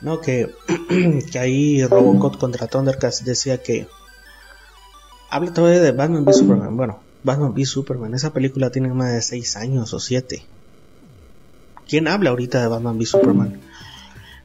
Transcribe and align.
¿no? 0.00 0.20
Que, 0.20 0.50
que 1.32 1.38
ahí 1.38 1.84
Robocop 1.84 2.38
contra 2.38 2.66
Thundercats 2.66 3.24
decía 3.24 3.62
que 3.62 3.86
habla 5.30 5.52
todavía 5.52 5.80
de 5.80 5.92
Batman 5.92 6.24
v 6.24 6.32
Superman. 6.32 6.76
Bueno, 6.76 7.00
Batman 7.22 7.52
v 7.52 7.64
Superman, 7.64 8.14
esa 8.14 8.32
película 8.32 8.70
tiene 8.70 8.88
más 8.92 9.12
de 9.12 9.22
6 9.22 9.56
años 9.56 9.94
o 9.94 10.00
7. 10.00 10.42
¿Quién 11.88 12.08
habla 12.08 12.30
ahorita 12.30 12.60
de 12.60 12.68
Batman 12.68 12.98
v 12.98 13.06
Superman? 13.06 13.60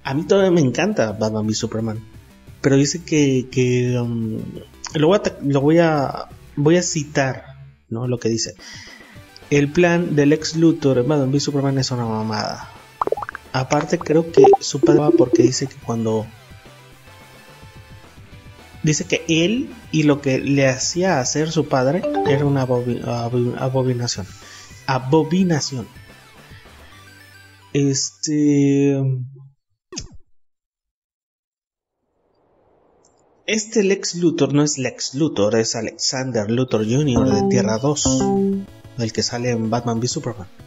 A 0.04 0.14
mí 0.14 0.24
todavía 0.24 0.52
me 0.52 0.62
encanta 0.62 1.12
Batman 1.14 1.48
v 1.48 1.54
Superman. 1.54 2.00
Pero 2.62 2.78
dice 2.78 3.04
que, 3.04 3.48
que 3.52 4.00
um, 4.00 4.40
lo, 4.96 5.08
voy 5.08 5.20
a, 5.24 5.38
lo 5.44 5.62
voy 5.62 5.78
a 5.80 6.30
voy 6.56 6.78
a 6.78 6.82
citar 6.82 7.46
¿no? 7.90 8.08
lo 8.08 8.18
que 8.20 8.30
dice. 8.30 8.56
El 9.50 9.72
plan 9.72 10.16
del 10.16 10.34
ex 10.34 10.56
Luthor 10.56 10.98
en 10.98 11.08
Batman 11.08 11.32
v 11.32 11.40
Superman 11.40 11.78
es 11.78 11.92
una 11.92 12.06
mamada. 12.06 12.70
Aparte 13.56 13.98
creo 13.98 14.34
que 14.34 14.44
su 14.60 14.82
padre 14.82 15.16
porque 15.18 15.44
dice 15.44 15.68
que 15.68 15.78
cuando 15.78 16.26
dice 18.84 19.06
que 19.06 19.24
él 19.30 19.74
y 19.94 20.04
lo 20.04 20.20
que 20.20 20.40
le 20.40 20.68
hacía 20.68 21.22
hacer 21.22 21.54
su 21.54 21.66
padre 21.70 22.02
era 22.28 22.46
una 22.46 22.64
abominación. 22.64 24.28
Abominación. 24.88 25.88
Este 27.72 29.02
Este 33.46 33.84
Lex 33.84 34.16
Luthor 34.16 34.54
no 34.54 34.64
es 34.64 34.78
Lex 34.78 35.14
Luthor, 35.14 35.56
es 35.58 35.78
Alexander 35.78 36.52
Luthor 36.52 36.84
Jr. 36.84 37.30
de 37.30 37.48
Tierra 37.48 37.78
2, 37.78 38.22
el 38.98 39.14
que 39.14 39.24
sale 39.24 39.52
en 39.52 39.70
Batman 39.70 40.00
v 40.00 40.08
Superman. 40.10 40.65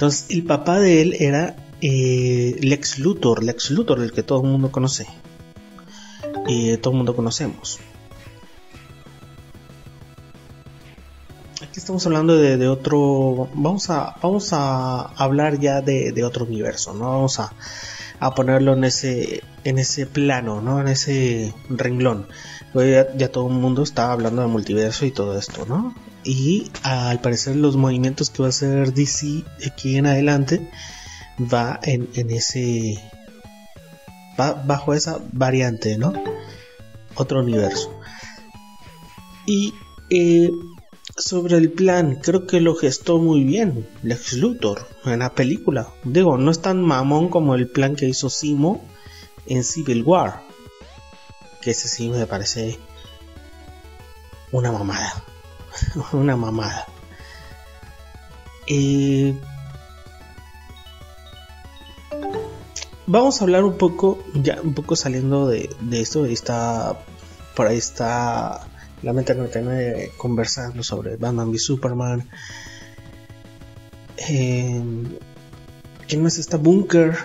Entonces, 0.00 0.30
el 0.30 0.44
papá 0.44 0.80
de 0.80 1.02
él 1.02 1.16
era 1.20 1.56
eh, 1.82 2.56
Lex 2.62 3.00
Luthor, 3.00 3.44
Lex 3.44 3.70
Luthor, 3.70 4.00
el 4.00 4.12
que 4.12 4.22
todo 4.22 4.40
el 4.40 4.48
mundo 4.48 4.72
conoce. 4.72 5.06
Y 6.48 6.74
todo 6.78 6.92
el 6.92 6.96
mundo 6.96 7.14
conocemos. 7.14 7.78
Aquí 11.56 11.78
estamos 11.78 12.06
hablando 12.06 12.34
de, 12.34 12.66
otro. 12.66 13.50
Vamos 13.52 13.90
a, 13.90 14.16
vamos 14.22 14.54
a 14.54 15.02
hablar 15.22 15.60
ya 15.60 15.82
de, 15.82 16.12
de 16.12 16.24
otro 16.24 16.46
universo, 16.46 16.94
¿no? 16.94 17.04
Vamos 17.04 17.38
a, 17.38 17.52
a 18.20 18.34
ponerlo 18.34 18.72
en 18.72 18.84
ese, 18.84 19.42
en 19.64 19.78
ese 19.78 20.06
plano, 20.06 20.62
¿no? 20.62 20.80
En 20.80 20.88
ese 20.88 21.52
renglón. 21.68 22.26
Pues 22.72 23.06
ya, 23.18 23.30
todo 23.30 23.48
el 23.48 23.54
mundo 23.54 23.82
está 23.82 24.12
hablando 24.12 24.40
de 24.40 24.48
multiverso 24.48 25.04
y 25.04 25.10
todo 25.10 25.38
esto, 25.38 25.66
¿no? 25.66 25.94
Y 26.24 26.70
al 26.82 27.20
parecer 27.20 27.56
los 27.56 27.76
movimientos 27.76 28.30
que 28.30 28.42
va 28.42 28.48
a 28.48 28.50
hacer 28.50 28.92
DC 28.92 29.44
aquí 29.66 29.96
en 29.96 30.06
adelante 30.06 30.70
va 31.40 31.80
en, 31.82 32.08
ese... 32.30 32.98
va 34.38 34.52
bajo 34.52 34.94
esa 34.94 35.18
variante, 35.32 35.96
¿no? 35.96 36.12
Otro 37.14 37.40
universo. 37.40 37.90
Y 39.46 39.72
eh, 40.10 40.50
sobre 41.16 41.56
el 41.56 41.72
plan, 41.72 42.16
creo 42.16 42.46
que 42.46 42.60
lo 42.60 42.74
gestó 42.74 43.18
muy 43.18 43.44
bien 43.44 43.86
Lex 44.02 44.34
Luthor 44.34 44.86
en 45.04 45.20
la 45.20 45.34
película. 45.34 45.88
Digo, 46.04 46.36
no 46.36 46.50
es 46.50 46.60
tan 46.60 46.82
mamón 46.82 47.28
como 47.28 47.54
el 47.54 47.68
plan 47.68 47.96
que 47.96 48.08
hizo 48.08 48.30
Simo 48.30 48.84
en 49.46 49.64
Civil 49.64 50.02
War. 50.02 50.42
Que 51.62 51.72
ese 51.72 51.88
sí 51.88 52.08
me 52.08 52.26
parece 52.26 52.78
una 54.52 54.72
mamada. 54.72 55.24
una 56.12 56.36
mamada. 56.36 56.86
Eh, 58.66 59.34
vamos 63.06 63.40
a 63.40 63.44
hablar 63.44 63.64
un 63.64 63.76
poco, 63.76 64.22
ya 64.34 64.60
un 64.62 64.74
poco 64.74 64.96
saliendo 64.96 65.48
de, 65.48 65.70
de 65.80 66.00
esto. 66.00 66.24
Está, 66.26 67.04
por 67.56 67.66
ahí 67.66 67.78
está 67.78 68.68
la 69.02 69.12
mente 69.12 69.34
99 69.34 70.12
conversando 70.16 70.82
sobre 70.82 71.16
Batman 71.16 71.50
v 71.50 71.58
Superman. 71.58 72.28
Eh, 74.28 74.82
¿Quién 76.06 76.22
más 76.22 76.38
está? 76.38 76.56
Bunker. 76.56 77.16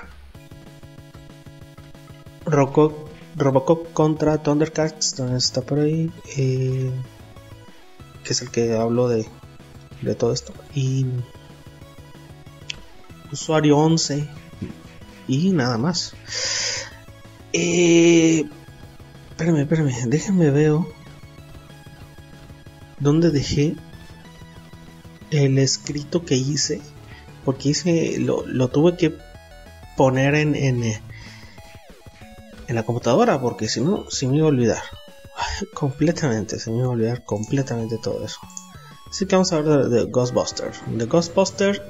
Robocop, 2.46 3.92
contra 3.94 4.38
Thundercats, 4.42 5.16
donde 5.16 5.38
está 5.38 5.62
por 5.62 5.80
ahí. 5.80 6.12
Eh, 6.38 6.92
que 8.26 8.34
es 8.34 8.42
el 8.42 8.52
que 8.52 8.74
habló 8.76 9.08
de, 9.08 9.26
de 10.02 10.16
todo 10.16 10.34
esto. 10.34 10.54
Y 10.74 11.06
usuario 13.32 13.78
11. 13.78 14.28
Y 15.28 15.52
nada 15.52 15.78
más. 15.78 16.14
Eh, 17.54 18.44
espérame, 19.30 19.62
espérame, 19.62 19.94
déjenme 20.08 20.52
veo 20.52 20.88
donde 23.00 23.32
dejé 23.32 23.76
el 25.32 25.58
escrito 25.58 26.26
que 26.26 26.36
hice, 26.36 26.82
porque 27.44 27.70
hice, 27.70 28.20
lo, 28.20 28.46
lo 28.46 28.70
tuve 28.70 28.98
que 28.98 29.16
poner 29.98 30.36
en, 30.36 30.56
en, 30.56 30.84
eh, 30.84 31.02
en, 32.68 32.76
la 32.76 32.84
computadora, 32.84 33.40
porque 33.40 33.68
si 33.68 33.82
no, 33.82 34.10
se 34.10 34.28
me 34.28 34.38
iba 34.38 34.46
a 34.46 34.50
olvidar. 34.50 34.84
Completamente, 35.74 36.60
se 36.60 36.72
me 36.72 36.78
iba 36.78 36.88
a 36.88 36.90
olvidar 36.90 37.24
completamente 37.24 37.98
todo 37.98 38.26
eso. 38.26 38.40
Así 39.10 39.26
que 39.26 39.36
vamos 39.36 39.54
a 39.54 39.58
hablar 39.58 39.90
de, 39.90 40.06
Ghostbuster. 40.06 40.72
De 40.88 41.06
Ghostbuster, 41.06 41.82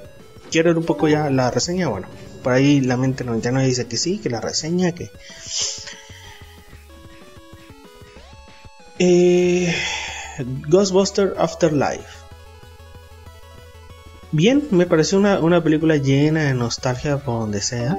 quiero 0.52 0.70
ver 0.70 0.78
un 0.78 0.86
poco 0.86 1.08
ya 1.08 1.30
la 1.30 1.50
reseña. 1.52 1.88
Bueno, 1.88 2.08
por 2.44 2.54
ahí 2.54 2.82
la 2.82 2.98
mente 2.98 3.24
99 3.24 3.68
dice 3.68 3.88
que 3.88 3.98
sí, 3.98 4.20
que 4.20 4.30
la 4.30 4.42
reseña, 4.42 4.92
que. 4.92 5.10
Eh, 9.00 9.76
Ghostbuster 10.68 11.34
Afterlife. 11.38 12.26
Bien, 14.32 14.68
me 14.72 14.86
pareció 14.86 15.18
una, 15.18 15.64
película 15.64 15.96
llena 15.96 16.44
de 16.44 16.54
nostalgia 16.54 17.18
por 17.18 17.40
donde 17.40 17.62
sea. 17.62 17.98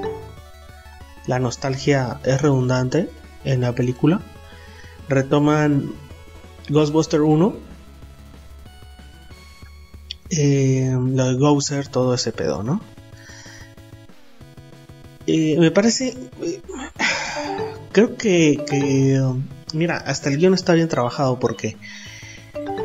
La 1.26 1.38
nostalgia 1.38 2.20
es 2.24 2.42
redundante 2.42 3.08
en 3.44 3.62
la 3.62 3.72
película. 3.72 4.20
Retoman 5.08 5.92
Ghostbuster 6.68 7.22
1. 7.22 7.56
Eh, 10.30 10.90
lo 10.92 11.32
de 11.32 11.84
todo 11.84 12.14
ese 12.14 12.32
pedo, 12.32 12.62
¿no? 12.62 12.80
Eh, 15.26 15.56
me 15.58 15.70
parece. 15.70 16.16
Eh, 16.42 16.60
creo 17.92 18.16
que, 18.16 18.64
que. 18.68 19.20
Mira, 19.72 19.96
hasta 19.96 20.28
el 20.28 20.38
guion 20.38 20.54
está 20.54 20.74
bien 20.74 20.88
trabajado 20.88 21.38
porque 21.38 21.76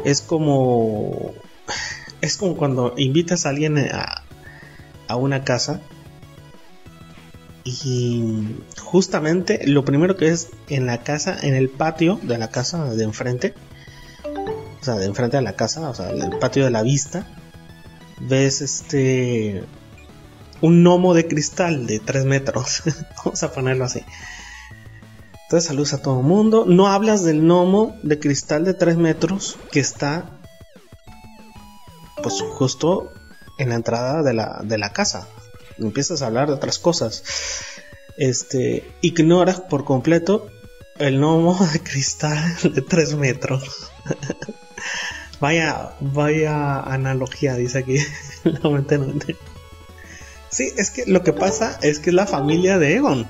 es 0.03 0.21
como 0.21 1.33
es 2.21 2.37
como 2.37 2.55
cuando 2.55 2.93
invitas 2.97 3.45
a 3.45 3.49
alguien 3.49 3.77
a, 3.77 4.23
a 5.07 5.15
una 5.15 5.43
casa 5.43 5.81
y 7.63 8.57
justamente 8.79 9.67
lo 9.67 9.85
primero 9.85 10.17
que 10.17 10.29
es 10.29 10.49
en 10.69 10.85
la 10.85 11.03
casa, 11.03 11.37
en 11.41 11.53
el 11.53 11.69
patio 11.69 12.19
de 12.23 12.37
la 12.37 12.49
casa 12.49 12.85
de 12.93 13.03
enfrente, 13.03 13.53
o 14.81 14.83
sea, 14.83 14.95
de 14.95 15.05
enfrente 15.05 15.37
de 15.37 15.43
la 15.43 15.53
casa, 15.53 15.89
o 15.89 15.93
sea, 15.93 16.09
el 16.09 16.37
patio 16.39 16.65
de 16.65 16.71
la 16.71 16.81
vista, 16.81 17.27
ves 18.19 18.61
este 18.61 19.63
un 20.61 20.83
gnomo 20.83 21.13
de 21.13 21.27
cristal 21.27 21.87
de 21.87 21.99
3 21.99 22.25
metros, 22.25 22.83
vamos 23.25 23.43
a 23.43 23.51
ponerlo 23.51 23.85
así. 23.85 24.03
Entonces 25.43 25.67
saludos 25.67 25.93
a 25.93 26.01
todo 26.01 26.21
el 26.21 26.25
mundo. 26.25 26.65
No 26.65 26.87
hablas 26.87 27.23
del 27.23 27.41
gnomo 27.41 27.97
de 28.03 28.19
cristal 28.19 28.63
de 28.63 28.73
3 28.73 28.95
metros 28.95 29.57
que 29.71 29.81
está 29.81 30.39
pues 32.23 32.41
justo 32.41 33.11
en 33.57 33.69
la 33.69 33.75
entrada 33.75 34.23
de 34.23 34.33
la, 34.33 34.61
de 34.63 34.77
la 34.77 34.93
casa. 34.93 35.27
Empiezas 35.81 36.21
a 36.21 36.27
hablar 36.27 36.47
de 36.47 36.53
otras 36.53 36.79
cosas. 36.79 37.23
Este, 38.17 38.89
ignoras 39.01 39.61
por 39.61 39.83
completo 39.83 40.47
el 40.99 41.19
gnomo 41.19 41.57
de 41.73 41.79
cristal 41.79 42.39
de 42.73 42.81
3 42.81 43.15
metros. 43.15 43.91
vaya, 45.39 45.91
vaya 45.99 46.79
analogía, 46.79 47.55
dice 47.55 47.79
aquí. 47.79 47.97
sí, 50.49 50.71
es 50.77 50.91
que 50.91 51.05
lo 51.05 51.23
que 51.23 51.33
pasa 51.33 51.79
es 51.81 51.99
que 51.99 52.11
es 52.11 52.15
la 52.15 52.27
familia 52.27 52.77
de 52.77 52.95
Egon. 52.95 53.27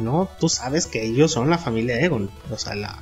¿no? 0.00 0.28
Tú 0.38 0.48
sabes 0.48 0.86
que 0.86 1.04
ellos 1.04 1.30
son 1.30 1.50
la 1.50 1.58
familia 1.58 2.00
Egon. 2.00 2.30
O 2.50 2.58
sea, 2.58 2.74
la, 2.74 2.98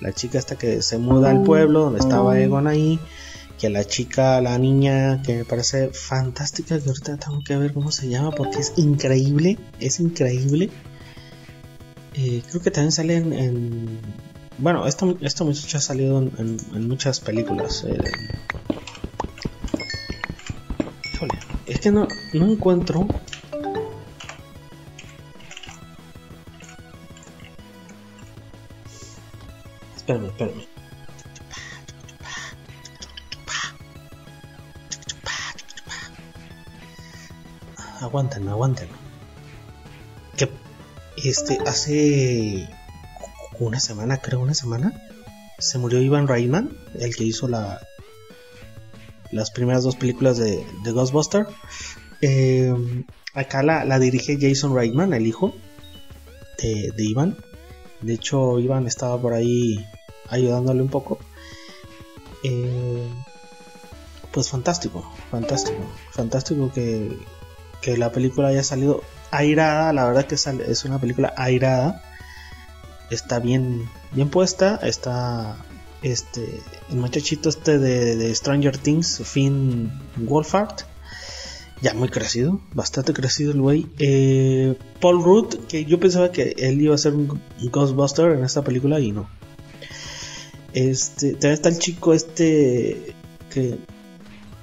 la 0.00 0.12
chica 0.12 0.38
esta 0.38 0.56
que 0.56 0.82
se 0.82 0.98
muda 0.98 1.30
al 1.30 1.42
pueblo 1.42 1.84
donde 1.84 2.00
estaba 2.00 2.38
Egon 2.38 2.66
ahí 2.66 3.00
que 3.62 3.70
la 3.70 3.84
chica, 3.84 4.40
la 4.40 4.58
niña, 4.58 5.22
que 5.22 5.36
me 5.36 5.44
parece 5.44 5.90
fantástica, 5.90 6.80
que 6.80 6.88
ahorita 6.88 7.16
tengo 7.16 7.44
que 7.44 7.56
ver 7.56 7.72
cómo 7.72 7.92
se 7.92 8.08
llama, 8.08 8.32
porque 8.32 8.58
es 8.58 8.72
increíble, 8.76 9.56
es 9.78 10.00
increíble. 10.00 10.68
Eh, 12.14 12.42
creo 12.50 12.60
que 12.60 12.72
también 12.72 12.90
sale 12.90 13.18
en... 13.18 14.00
bueno, 14.58 14.84
esto, 14.88 15.16
esto 15.20 15.44
muchacho 15.44 15.78
ha 15.78 15.80
salido 15.80 16.18
en, 16.18 16.88
muchas 16.88 17.20
películas. 17.20 17.84
Eh. 17.86 18.00
Es 21.66 21.78
que 21.78 21.92
no, 21.92 22.08
no 22.32 22.50
encuentro 22.50 23.06
Espérame, 29.94 30.26
espérame. 30.26 30.71
Aguanten, 38.12 38.46
aguanten. 38.46 38.88
Que 40.36 40.50
este 41.16 41.58
hace 41.66 42.68
una 43.58 43.80
semana, 43.80 44.18
creo 44.18 44.40
una 44.40 44.52
semana, 44.52 44.92
se 45.58 45.78
murió 45.78 45.98
Ivan 45.98 46.28
Reitman, 46.28 46.76
el 47.00 47.16
que 47.16 47.24
hizo 47.24 47.48
la 47.48 47.80
las 49.30 49.50
primeras 49.50 49.82
dos 49.82 49.96
películas 49.96 50.36
de, 50.36 50.62
de 50.84 50.92
Ghostbuster. 50.92 51.46
Eh, 52.20 52.74
acá 53.32 53.62
la, 53.62 53.86
la, 53.86 53.98
dirige 53.98 54.36
Jason 54.38 54.74
Reitman, 54.74 55.14
el 55.14 55.26
hijo 55.26 55.54
de, 56.58 56.92
de 56.94 57.04
Ivan. 57.04 57.38
De 58.02 58.12
hecho, 58.12 58.58
Ivan 58.58 58.86
estaba 58.86 59.18
por 59.18 59.32
ahí 59.32 59.82
ayudándole 60.28 60.82
un 60.82 60.90
poco. 60.90 61.18
Eh, 62.44 63.08
pues 64.32 64.50
fantástico, 64.50 65.10
fantástico, 65.30 65.80
fantástico 66.10 66.70
que, 66.74 67.16
que, 67.82 67.96
la 67.96 68.12
película 68.12 68.48
haya 68.48 68.62
salido 68.62 69.02
airada. 69.30 69.92
La 69.92 70.06
verdad 70.06 70.26
que 70.26 70.36
es 70.36 70.84
una 70.84 71.00
película 71.00 71.34
airada. 71.36 72.02
Está 73.10 73.38
bien, 73.40 73.88
bien 74.12 74.30
puesta. 74.30 74.76
Está 74.82 75.56
este 76.02 76.60
el 76.90 76.96
muchachito 76.96 77.48
este 77.48 77.78
de, 77.78 78.34
Stranger 78.34 78.76
Things, 78.78 79.20
Finn 79.24 79.92
Wolfhard. 80.16 80.84
Ya 81.80 81.94
muy 81.94 82.08
crecido, 82.08 82.60
bastante 82.72 83.12
crecido 83.12 83.50
el 83.50 83.60
güey. 83.60 83.88
Eh, 83.98 84.78
Paul 85.00 85.22
Rudd, 85.22 85.66
que 85.66 85.84
yo 85.84 85.98
pensaba 85.98 86.30
que 86.30 86.54
él 86.56 86.80
iba 86.80 86.94
a 86.94 86.98
ser 86.98 87.12
un 87.12 87.40
Ghostbuster 87.60 88.30
en 88.30 88.44
esta 88.44 88.62
película 88.62 89.00
y 89.00 89.10
no. 89.10 89.28
Este, 90.72 91.32
también 91.32 91.52
está 91.54 91.68
el 91.68 91.78
chico 91.78 92.14
este 92.14 93.14
que 93.50 93.78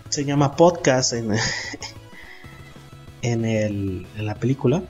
se 0.10 0.26
llama 0.26 0.56
Podcast 0.56 1.14
en, 1.14 1.32
en, 3.22 3.46
el, 3.46 4.08
en 4.18 4.26
la 4.26 4.36
película. 4.36 4.84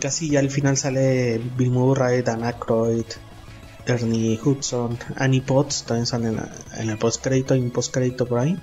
Casi 0.00 0.30
ya 0.30 0.40
al 0.40 0.50
final 0.50 0.76
sale 0.76 1.40
Bill 1.56 1.70
Murray, 1.70 2.22
Dan 2.22 2.42
Aykroyd, 2.42 3.06
Ernie 3.86 4.38
Hudson, 4.42 4.98
Annie 5.16 5.40
Potts 5.40 5.84
también 5.84 6.06
salen 6.06 6.40
en, 6.76 6.90
el 6.90 6.98
postcrédito, 6.98 7.54
hay 7.54 7.60
un 7.60 7.70
postcrédito 7.70 8.26
por 8.26 8.40
ahí. 8.40 8.58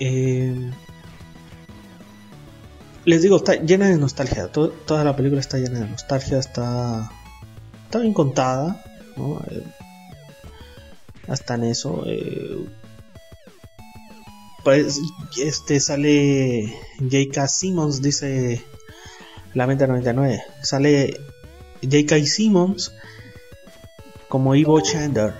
Eh, 0.00 0.70
les 3.04 3.22
digo, 3.22 3.36
está 3.36 3.54
llena 3.54 3.88
de 3.88 3.96
nostalgia. 3.96 4.48
toda 4.48 5.04
la 5.04 5.14
película 5.14 5.40
está 5.40 5.58
llena 5.58 5.80
de 5.80 5.88
nostalgia, 5.88 6.38
está, 6.38 7.10
está 7.84 7.98
bien 8.00 8.12
contada. 8.12 8.84
Eh, 9.16 9.64
hasta 11.28 11.54
en 11.54 11.64
eso. 11.64 12.04
Eh, 12.06 12.66
pues 14.64 15.00
este 15.36 15.80
sale 15.80 16.74
J.K. 16.98 17.48
Simmons, 17.48 18.00
dice 18.00 18.62
la 19.54 19.66
99. 19.66 20.42
Sale 20.62 21.20
J.K. 21.82 22.26
Simmons 22.26 22.92
como 24.28 24.54
Ivo 24.54 24.80
Chandler. 24.80 25.34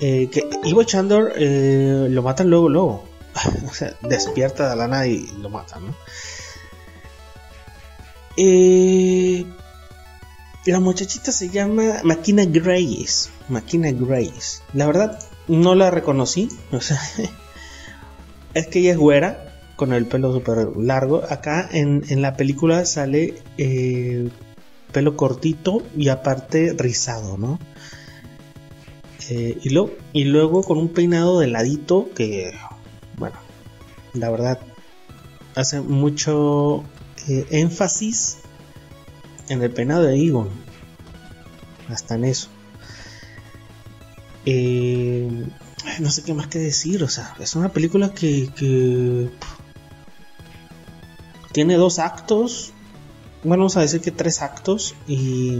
Eh, 0.00 0.28
que 0.30 0.48
Ivo 0.64 0.82
Chandler 0.84 1.32
eh, 1.36 2.08
lo 2.10 2.22
matan 2.22 2.50
luego, 2.50 2.68
luego. 2.68 3.04
o 3.68 3.72
sea, 3.72 3.94
despierta 4.02 4.70
de 4.70 4.76
la 4.76 4.88
nada 4.88 5.06
y 5.06 5.26
lo 5.40 5.48
matan. 5.50 5.94
Eh, 8.36 9.44
la 10.66 10.80
muchachita 10.80 11.30
se 11.30 11.50
llama 11.50 12.00
Makina 12.02 12.44
Grace. 12.44 13.30
Makina 13.48 13.92
Grace. 13.92 14.62
La 14.72 14.86
verdad, 14.86 15.18
no 15.48 15.74
la 15.74 15.90
reconocí. 15.90 16.48
O 16.72 16.80
sea, 16.80 17.00
es 18.54 18.66
que 18.68 18.80
ella 18.80 18.92
es 18.92 18.98
güera, 18.98 19.52
con 19.76 19.92
el 19.92 20.06
pelo 20.06 20.32
súper 20.32 20.76
largo. 20.76 21.22
Acá 21.28 21.68
en, 21.72 22.04
en, 22.08 22.22
la 22.22 22.36
película 22.36 22.84
sale 22.86 23.34
pelo 24.92 25.16
cortito 25.16 25.82
y 25.96 26.08
aparte 26.08 26.74
rizado, 26.76 27.36
¿no? 27.36 27.58
Eh, 29.30 29.58
y, 30.12 30.24
luego 30.24 30.62
con 30.62 30.76
un 30.76 30.88
peinado 30.88 31.40
de 31.40 31.46
ladito 31.46 32.10
que, 32.14 32.52
bueno, 33.16 33.36
la 34.12 34.30
verdad 34.30 34.58
hace 35.54 35.80
mucho 35.80 36.84
eh, 37.28 37.46
énfasis 37.50 38.38
en 39.48 39.62
el 39.62 39.70
peinado 39.70 40.02
de 40.02 40.16
Egon. 40.16 40.50
Hasta 41.88 42.16
en 42.16 42.24
eso. 42.24 42.48
Eh, 44.44 45.46
no 46.00 46.10
sé 46.10 46.22
qué 46.22 46.34
más 46.34 46.48
que 46.48 46.58
decir, 46.58 47.02
o 47.02 47.08
sea, 47.08 47.34
es 47.38 47.54
una 47.54 47.70
película 47.70 48.12
que, 48.12 48.50
que 48.56 49.30
tiene 51.52 51.74
dos 51.76 51.98
actos, 51.98 52.72
bueno, 53.42 53.62
vamos 53.62 53.76
a 53.76 53.80
decir 53.80 54.00
que 54.00 54.10
tres 54.10 54.42
actos 54.42 54.94
y 55.06 55.52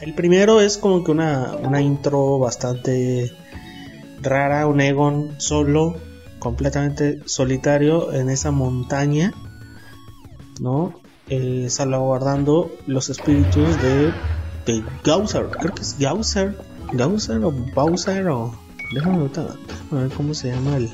el 0.00 0.14
primero 0.14 0.60
es 0.60 0.78
como 0.78 1.04
que 1.04 1.10
una, 1.10 1.54
una 1.56 1.80
intro 1.80 2.38
bastante 2.38 3.32
rara, 4.20 4.66
un 4.66 4.80
Egon 4.80 5.36
solo, 5.38 5.96
completamente 6.38 7.20
solitario 7.26 8.12
en 8.12 8.30
esa 8.30 8.50
montaña, 8.50 9.32
¿no? 10.60 10.94
Eh, 11.28 11.66
salvaguardando 11.70 12.70
los 12.86 13.08
espíritus 13.08 13.80
de, 13.80 14.12
de 14.66 14.84
Gausser, 15.02 15.48
creo 15.50 15.74
que 15.74 15.82
es 15.82 15.98
Gausser, 15.98 16.56
Gausser 16.92 17.44
o 17.44 17.50
Bowser 17.50 18.28
o... 18.28 18.65
Déjame 18.92 19.28
ver 19.90 20.10
cómo 20.16 20.34
se 20.34 20.50
llama 20.50 20.76
el... 20.76 20.90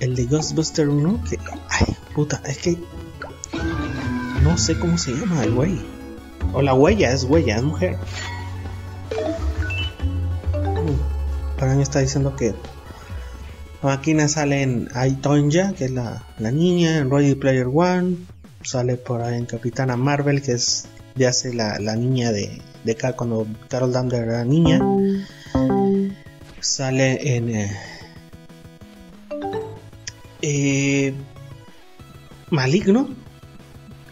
El 0.00 0.14
de 0.16 0.26
Ghostbuster 0.26 0.88
1, 0.88 1.24
que... 1.28 1.38
Ay, 1.68 1.96
puta, 2.14 2.40
es 2.46 2.58
que... 2.58 2.78
No 4.42 4.58
sé 4.58 4.78
cómo 4.78 4.98
se 4.98 5.12
llama 5.12 5.42
el 5.44 5.54
güey. 5.54 5.80
O 6.52 6.62
la 6.62 6.74
huella, 6.74 7.12
es 7.12 7.24
huella, 7.24 7.56
es 7.56 7.62
mujer. 7.62 7.96
Para 11.58 11.74
mí 11.74 11.82
está 11.82 12.00
diciendo 12.00 12.36
que 12.36 12.54
aquí 13.82 14.16
sale 14.28 14.62
en 14.62 14.88
Aitonja, 14.94 15.72
que 15.72 15.86
es 15.86 15.90
la, 15.90 16.22
niña, 16.38 16.98
en 16.98 17.10
Ready 17.10 17.34
Player 17.34 17.68
One. 17.72 18.16
Sale 18.62 18.96
por 18.96 19.22
ahí 19.22 19.38
en 19.38 19.46
Capitana 19.46 19.96
Marvel, 19.96 20.42
que 20.42 20.52
es 20.52 20.86
ya 21.16 21.30
hace 21.30 21.54
la, 21.54 21.78
niña 21.96 22.32
de, 22.32 22.60
de 22.84 22.96
cuando 23.16 23.46
Carol 23.68 23.92
Danvers 23.92 24.24
era 24.24 24.44
niña. 24.44 24.80
Sale 26.64 27.36
en 27.36 27.50
eh, 27.50 27.76
eh, 30.40 31.14
Maligno, 32.48 33.10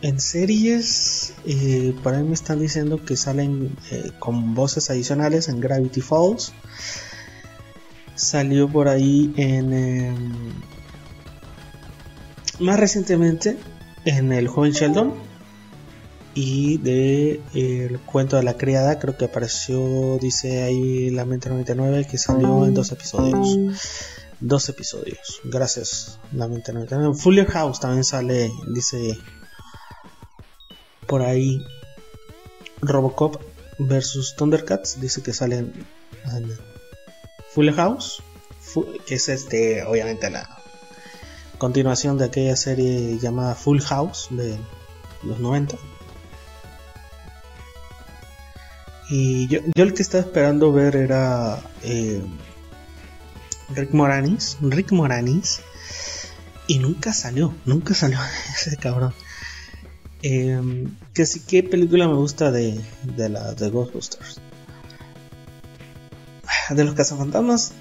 en 0.02 0.20
series, 0.20 1.32
eh, 1.46 1.94
por 2.02 2.12
ahí 2.12 2.22
me 2.22 2.34
están 2.34 2.60
diciendo 2.60 3.02
que 3.02 3.16
salen 3.16 3.74
eh, 3.90 4.10
con 4.18 4.54
voces 4.54 4.90
adicionales 4.90 5.48
en 5.48 5.60
Gravity 5.60 6.02
Falls. 6.02 6.52
Salió 8.14 8.68
por 8.68 8.86
ahí 8.86 9.32
en. 9.38 9.72
Em, 9.72 10.52
más 12.60 12.78
recientemente 12.78 13.56
en 14.04 14.30
El 14.30 14.46
joven 14.48 14.72
Sheldon. 14.72 15.31
Y 16.34 16.78
de 16.78 17.40
El 17.54 18.00
cuento 18.00 18.36
de 18.36 18.42
la 18.42 18.56
criada, 18.56 18.98
creo 18.98 19.16
que 19.16 19.26
apareció, 19.26 20.18
dice 20.18 20.62
ahí 20.62 21.10
la 21.10 21.24
mente 21.24 21.50
99, 21.50 22.06
que 22.10 22.18
salió 22.18 22.64
en 22.64 22.74
dos 22.74 22.90
episodios. 22.92 23.58
Dos 24.40 24.68
episodios. 24.68 25.40
Gracias, 25.44 26.18
la 26.32 26.48
mente 26.48 26.72
99. 26.72 27.14
Fuller 27.14 27.46
House 27.46 27.80
también 27.80 28.04
sale, 28.04 28.50
dice 28.74 29.18
por 31.12 31.20
ahí 31.20 31.62
Robocop 32.80 33.36
versus 33.78 34.34
Thundercats 34.34 34.98
dice 34.98 35.22
que 35.22 35.34
salen 35.34 35.72
en 36.24 36.58
Full 37.50 37.70
House 37.72 38.22
que 39.06 39.14
es 39.14 39.28
este 39.28 39.84
obviamente 39.84 40.30
la 40.30 40.48
continuación 41.58 42.16
de 42.16 42.24
aquella 42.24 42.56
serie 42.56 43.18
llamada 43.18 43.54
Full 43.54 43.80
House 43.80 44.28
de 44.30 44.56
los 45.22 45.38
90 45.38 45.76
y 49.14 49.46
yo, 49.48 49.60
el 49.74 49.92
que 49.92 50.00
estaba 50.00 50.24
esperando 50.24 50.72
ver 50.72 50.96
era 50.96 51.60
eh, 51.82 52.22
Rick 53.74 53.92
Moranis 53.92 54.56
Rick 54.62 54.90
Moranis 54.92 55.60
y 56.66 56.78
nunca 56.78 57.12
salió 57.12 57.54
nunca 57.66 57.92
salió 57.92 58.18
ese 58.56 58.78
cabrón 58.78 59.12
eh, 60.22 60.58
que 61.12 61.26
sí, 61.26 61.40
¿qué 61.46 61.62
película 61.62 62.08
me 62.08 62.14
gusta 62.14 62.50
de, 62.50 62.80
de 63.02 63.28
la 63.28 63.52
de 63.52 63.68
Ghostbusters? 63.68 64.40
De 66.70 66.84
los 66.84 66.94
cazafantasmas, 66.94 67.72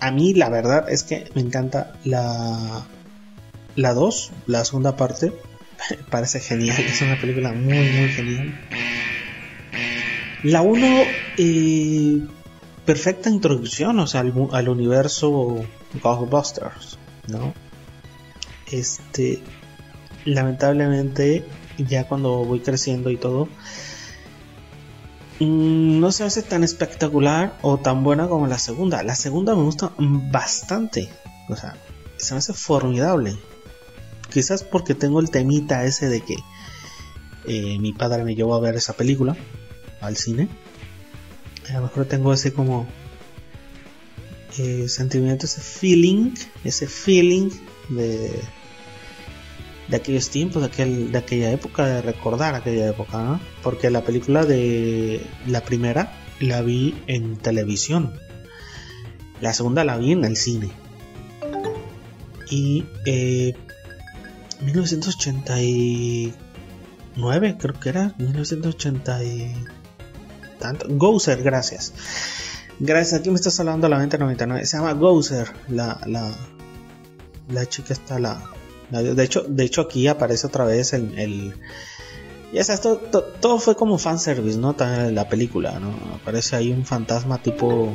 a 0.00 0.12
mí 0.12 0.34
la 0.34 0.48
verdad 0.48 0.88
es 0.88 1.02
que 1.02 1.28
me 1.34 1.42
encanta 1.42 1.94
la 2.04 2.86
la 3.74 3.92
2, 3.92 4.30
la 4.46 4.64
segunda 4.64 4.96
parte. 4.96 5.32
parece 6.10 6.38
genial, 6.38 6.80
es 6.80 7.02
una 7.02 7.20
película 7.20 7.52
muy 7.52 7.90
muy 7.90 8.08
genial. 8.08 8.54
La 10.44 10.60
1, 10.60 10.86
eh, 11.38 12.20
perfecta 12.84 13.30
introducción, 13.30 13.98
o 13.98 14.06
sea, 14.06 14.20
al, 14.20 14.68
universo 14.68 15.64
Ghostbusters, 16.02 16.98
¿no? 17.28 17.54
Este, 18.70 19.42
lamentablemente, 20.26 21.46
ya 21.78 22.06
cuando 22.06 22.44
voy 22.44 22.60
creciendo 22.60 23.10
y 23.10 23.16
todo, 23.16 23.48
mm, 25.40 25.98
no 25.98 26.12
se 26.12 26.24
hace 26.24 26.42
tan 26.42 26.62
espectacular 26.62 27.56
o 27.62 27.78
tan 27.78 28.04
buena 28.04 28.28
como 28.28 28.46
la 28.46 28.58
segunda. 28.58 29.02
La 29.02 29.14
segunda 29.14 29.54
me 29.54 29.62
gusta 29.62 29.92
bastante, 29.96 31.08
o 31.48 31.56
sea, 31.56 31.74
se 32.18 32.34
me 32.34 32.38
hace 32.40 32.52
formidable. 32.52 33.34
Quizás 34.30 34.62
porque 34.62 34.94
tengo 34.94 35.20
el 35.20 35.30
temita 35.30 35.86
ese 35.86 36.10
de 36.10 36.20
que 36.20 36.36
eh, 37.46 37.78
mi 37.78 37.94
padre 37.94 38.24
me 38.24 38.34
llevó 38.34 38.54
a 38.54 38.60
ver 38.60 38.74
esa 38.74 38.92
película 38.92 39.38
al 40.06 40.16
cine. 40.16 40.48
A 41.70 41.74
lo 41.74 41.82
mejor 41.82 42.06
tengo 42.06 42.32
ese 42.32 42.52
como 42.52 42.86
eh, 44.58 44.88
sentimiento, 44.88 45.46
ese 45.46 45.60
feeling, 45.60 46.34
ese 46.62 46.86
feeling 46.86 47.50
de, 47.88 48.30
de 49.88 49.96
aquellos 49.96 50.28
tiempos, 50.30 50.62
de, 50.62 50.68
aquel, 50.68 51.10
de 51.12 51.18
aquella 51.18 51.50
época, 51.50 51.86
de 51.86 52.00
recordar 52.02 52.54
aquella 52.54 52.88
época, 52.88 53.40
Porque 53.62 53.90
la 53.90 54.04
película 54.04 54.44
de 54.44 55.24
la 55.46 55.62
primera 55.62 56.12
la 56.40 56.62
vi 56.62 56.94
en 57.06 57.36
televisión, 57.36 58.12
la 59.40 59.52
segunda 59.52 59.84
la 59.84 59.98
vi 59.98 60.12
en 60.12 60.24
el 60.24 60.36
cine. 60.36 60.70
Y 62.50 62.84
eh, 63.06 63.54
1989 64.62 67.56
creo 67.58 67.80
que 67.80 67.88
era, 67.88 68.14
1980 68.18 69.22
tanto. 70.64 70.86
Gozer, 70.88 71.42
gracias. 71.42 71.92
Gracias, 72.78 73.20
aquí 73.20 73.30
me 73.30 73.36
estás 73.36 73.60
hablando 73.60 73.88
la 73.88 73.98
2099. 73.98 74.66
Se 74.66 74.76
llama 74.76 74.94
Gozer, 74.94 75.48
la, 75.68 76.00
la, 76.06 76.32
la 77.48 77.66
chica 77.66 77.92
está 77.92 78.18
la, 78.18 78.42
de 78.90 79.24
hecho, 79.24 79.44
de 79.46 79.64
hecho 79.64 79.82
aquí 79.82 80.08
aparece 80.08 80.46
otra 80.46 80.64
vez 80.64 80.92
el, 80.92 81.18
el 81.18 81.54
ya 82.52 82.62
sabes, 82.62 82.80
todo, 82.82 82.98
todo, 83.40 83.58
fue 83.58 83.74
como 83.74 83.98
fanservice, 83.98 84.58
¿no? 84.58 84.74
También 84.74 85.14
la 85.14 85.28
película, 85.28 85.78
¿no? 85.80 85.92
Aparece 86.14 86.54
ahí 86.56 86.70
un 86.70 86.86
fantasma 86.86 87.42
tipo, 87.42 87.92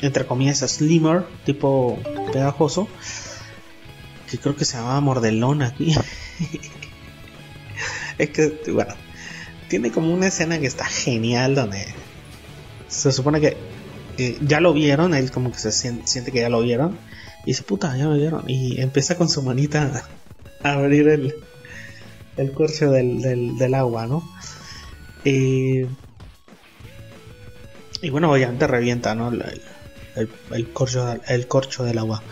entre 0.00 0.26
comillas, 0.26 0.60
slimmer, 0.60 1.26
tipo 1.44 1.98
pegajoso, 2.32 2.88
que 4.30 4.38
creo 4.38 4.56
que 4.56 4.64
se 4.64 4.78
llama 4.78 4.98
Mordelón 5.00 5.62
aquí. 5.62 5.94
es 8.18 8.30
que, 8.30 8.62
bueno, 8.72 8.94
tiene 9.68 9.90
como 9.90 10.12
una 10.12 10.28
escena 10.28 10.58
que 10.58 10.66
está 10.66 10.84
genial 10.84 11.54
donde 11.54 11.86
se 12.88 13.12
supone 13.12 13.40
que 13.40 13.56
eh, 14.18 14.38
ya 14.40 14.60
lo 14.60 14.72
vieron, 14.72 15.14
él 15.14 15.30
como 15.30 15.52
que 15.52 15.58
se 15.58 15.72
siente, 15.72 16.32
que 16.32 16.40
ya 16.40 16.48
lo 16.48 16.60
vieron 16.62 16.98
y 17.44 17.50
dice, 17.50 17.62
puta, 17.62 17.96
ya 17.96 18.04
lo 18.04 18.14
vieron 18.14 18.44
y 18.48 18.80
empieza 18.80 19.16
con 19.16 19.28
su 19.28 19.42
manita 19.42 20.04
a 20.62 20.72
abrir 20.72 21.08
el, 21.08 21.34
el 22.36 22.52
corcho 22.52 22.90
del, 22.90 23.74
agua, 23.74 24.06
¿no? 24.06 24.22
y 25.24 25.84
bueno, 28.10 28.30
obviamente 28.30 28.68
revienta, 28.68 29.16
¿no? 29.16 29.32
El, 30.52 30.72
corcho, 30.72 31.16
el 31.26 31.48
corcho 31.48 31.82
del 31.82 31.98
agua. 31.98 32.22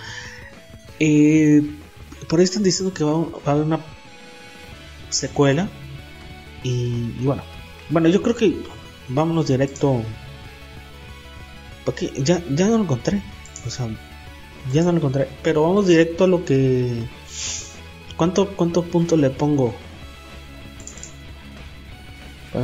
por 2.28 2.38
ahí 2.38 2.44
están 2.44 2.62
diciendo 2.62 2.94
que 2.94 3.02
va, 3.02 3.18
va 3.18 3.40
a 3.46 3.50
haber 3.50 3.64
una 3.64 3.80
secuela 5.10 5.68
y, 6.64 7.12
bueno, 7.20 7.42
bueno, 7.90 8.08
yo 8.08 8.22
creo 8.22 8.34
que 8.34 8.56
vámonos 9.08 9.46
directo. 9.46 10.02
Porque 11.84 12.10
ya, 12.16 12.42
ya 12.50 12.66
no 12.68 12.78
lo 12.78 12.84
encontré. 12.84 13.22
O 13.66 13.70
sea, 13.70 13.86
ya 14.72 14.82
no 14.82 14.92
lo 14.92 14.98
encontré. 14.98 15.28
Pero 15.42 15.62
vamos 15.62 15.86
directo 15.86 16.24
a 16.24 16.26
lo 16.26 16.44
que. 16.44 17.04
¿Cuánto, 18.16 18.56
¿Cuántos 18.56 18.86
puntos 18.86 19.18
le 19.18 19.30
pongo? 19.30 19.74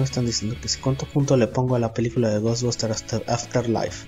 Están 0.02 0.24
diciendo 0.24 0.56
que 0.60 0.68
cuántos 0.80 1.08
puntos 1.08 1.36
le 1.38 1.48
pongo 1.48 1.74
a 1.74 1.80
la 1.80 1.92
película 1.92 2.30
de 2.30 2.38
Ghostbusters 2.38 3.04
Afterlife. 3.26 4.06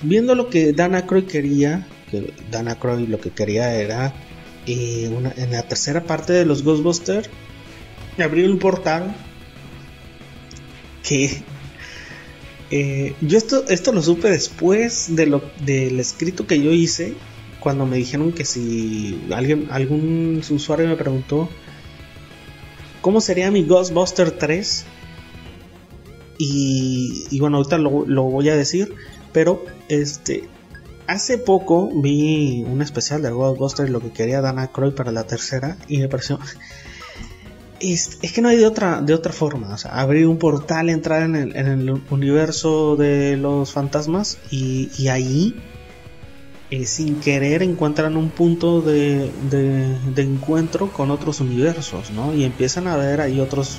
Viendo 0.00 0.34
lo 0.34 0.48
que 0.48 0.72
Dana 0.72 1.06
Croy 1.06 1.24
quería, 1.24 1.86
que 2.10 2.32
Dana 2.50 2.76
Croy 2.76 3.06
lo 3.06 3.20
que 3.20 3.30
quería 3.30 3.74
era 3.74 4.14
en 4.72 5.50
la 5.50 5.62
tercera 5.62 6.04
parte 6.04 6.32
de 6.32 6.44
los 6.44 6.62
Ghostbusters 6.62 7.28
abrió 8.22 8.50
un 8.50 8.58
portal 8.58 9.14
que 11.02 11.42
eh, 12.70 13.14
yo 13.20 13.38
esto, 13.38 13.64
esto 13.68 13.92
lo 13.92 14.02
supe 14.02 14.28
después 14.28 15.14
de 15.16 15.26
lo, 15.26 15.42
del 15.64 15.98
escrito 16.00 16.46
que 16.46 16.60
yo 16.60 16.70
hice 16.70 17.14
cuando 17.60 17.86
me 17.86 17.96
dijeron 17.96 18.32
que 18.32 18.44
si 18.44 19.20
alguien 19.32 19.68
algún 19.70 20.42
usuario 20.50 20.86
me 20.86 20.96
preguntó 20.96 21.48
cómo 23.00 23.20
sería 23.20 23.50
mi 23.50 23.64
Ghostbuster 23.64 24.32
3 24.32 24.84
y, 26.40 27.38
bueno 27.40 27.56
ahorita 27.56 27.78
lo, 27.78 28.22
voy 28.24 28.48
a 28.48 28.56
decir 28.56 28.94
pero 29.32 29.64
este 29.88 30.44
Hace 31.08 31.38
poco 31.38 31.88
vi 31.90 32.62
un 32.68 32.82
especial 32.82 33.22
de 33.22 33.30
Ghostbusters, 33.30 33.88
lo 33.88 33.98
que 33.98 34.10
quería 34.10 34.42
Dana 34.42 34.66
Croy 34.66 34.90
para 34.90 35.10
la 35.10 35.24
tercera, 35.24 35.78
y 35.88 35.96
me 36.00 36.08
pareció. 36.08 36.38
Es, 37.80 38.16
que 38.16 38.42
no 38.42 38.50
hay 38.50 38.58
de 38.58 38.66
otra, 38.66 39.00
de 39.00 39.14
otra 39.14 39.32
forma. 39.32 39.72
O 39.72 39.78
sea, 39.78 39.92
abrir 39.92 40.26
un 40.26 40.36
portal, 40.36 40.90
entrar 40.90 41.22
en 41.22 41.34
el, 41.34 42.02
universo 42.10 42.96
de 42.96 43.38
los 43.38 43.72
fantasmas, 43.72 44.36
y, 44.50 45.08
ahí, 45.08 45.54
eh, 46.70 46.84
sin 46.84 47.20
querer, 47.20 47.62
encuentran 47.62 48.18
un 48.18 48.28
punto 48.28 48.82
de, 48.82 49.30
de, 49.48 50.22
encuentro 50.22 50.92
con 50.92 51.10
otros 51.10 51.40
universos, 51.40 52.10
¿no? 52.10 52.34
Y 52.34 52.44
empiezan 52.44 52.86
a 52.86 52.98
ver 52.98 53.22
ahí 53.22 53.40
otros 53.40 53.78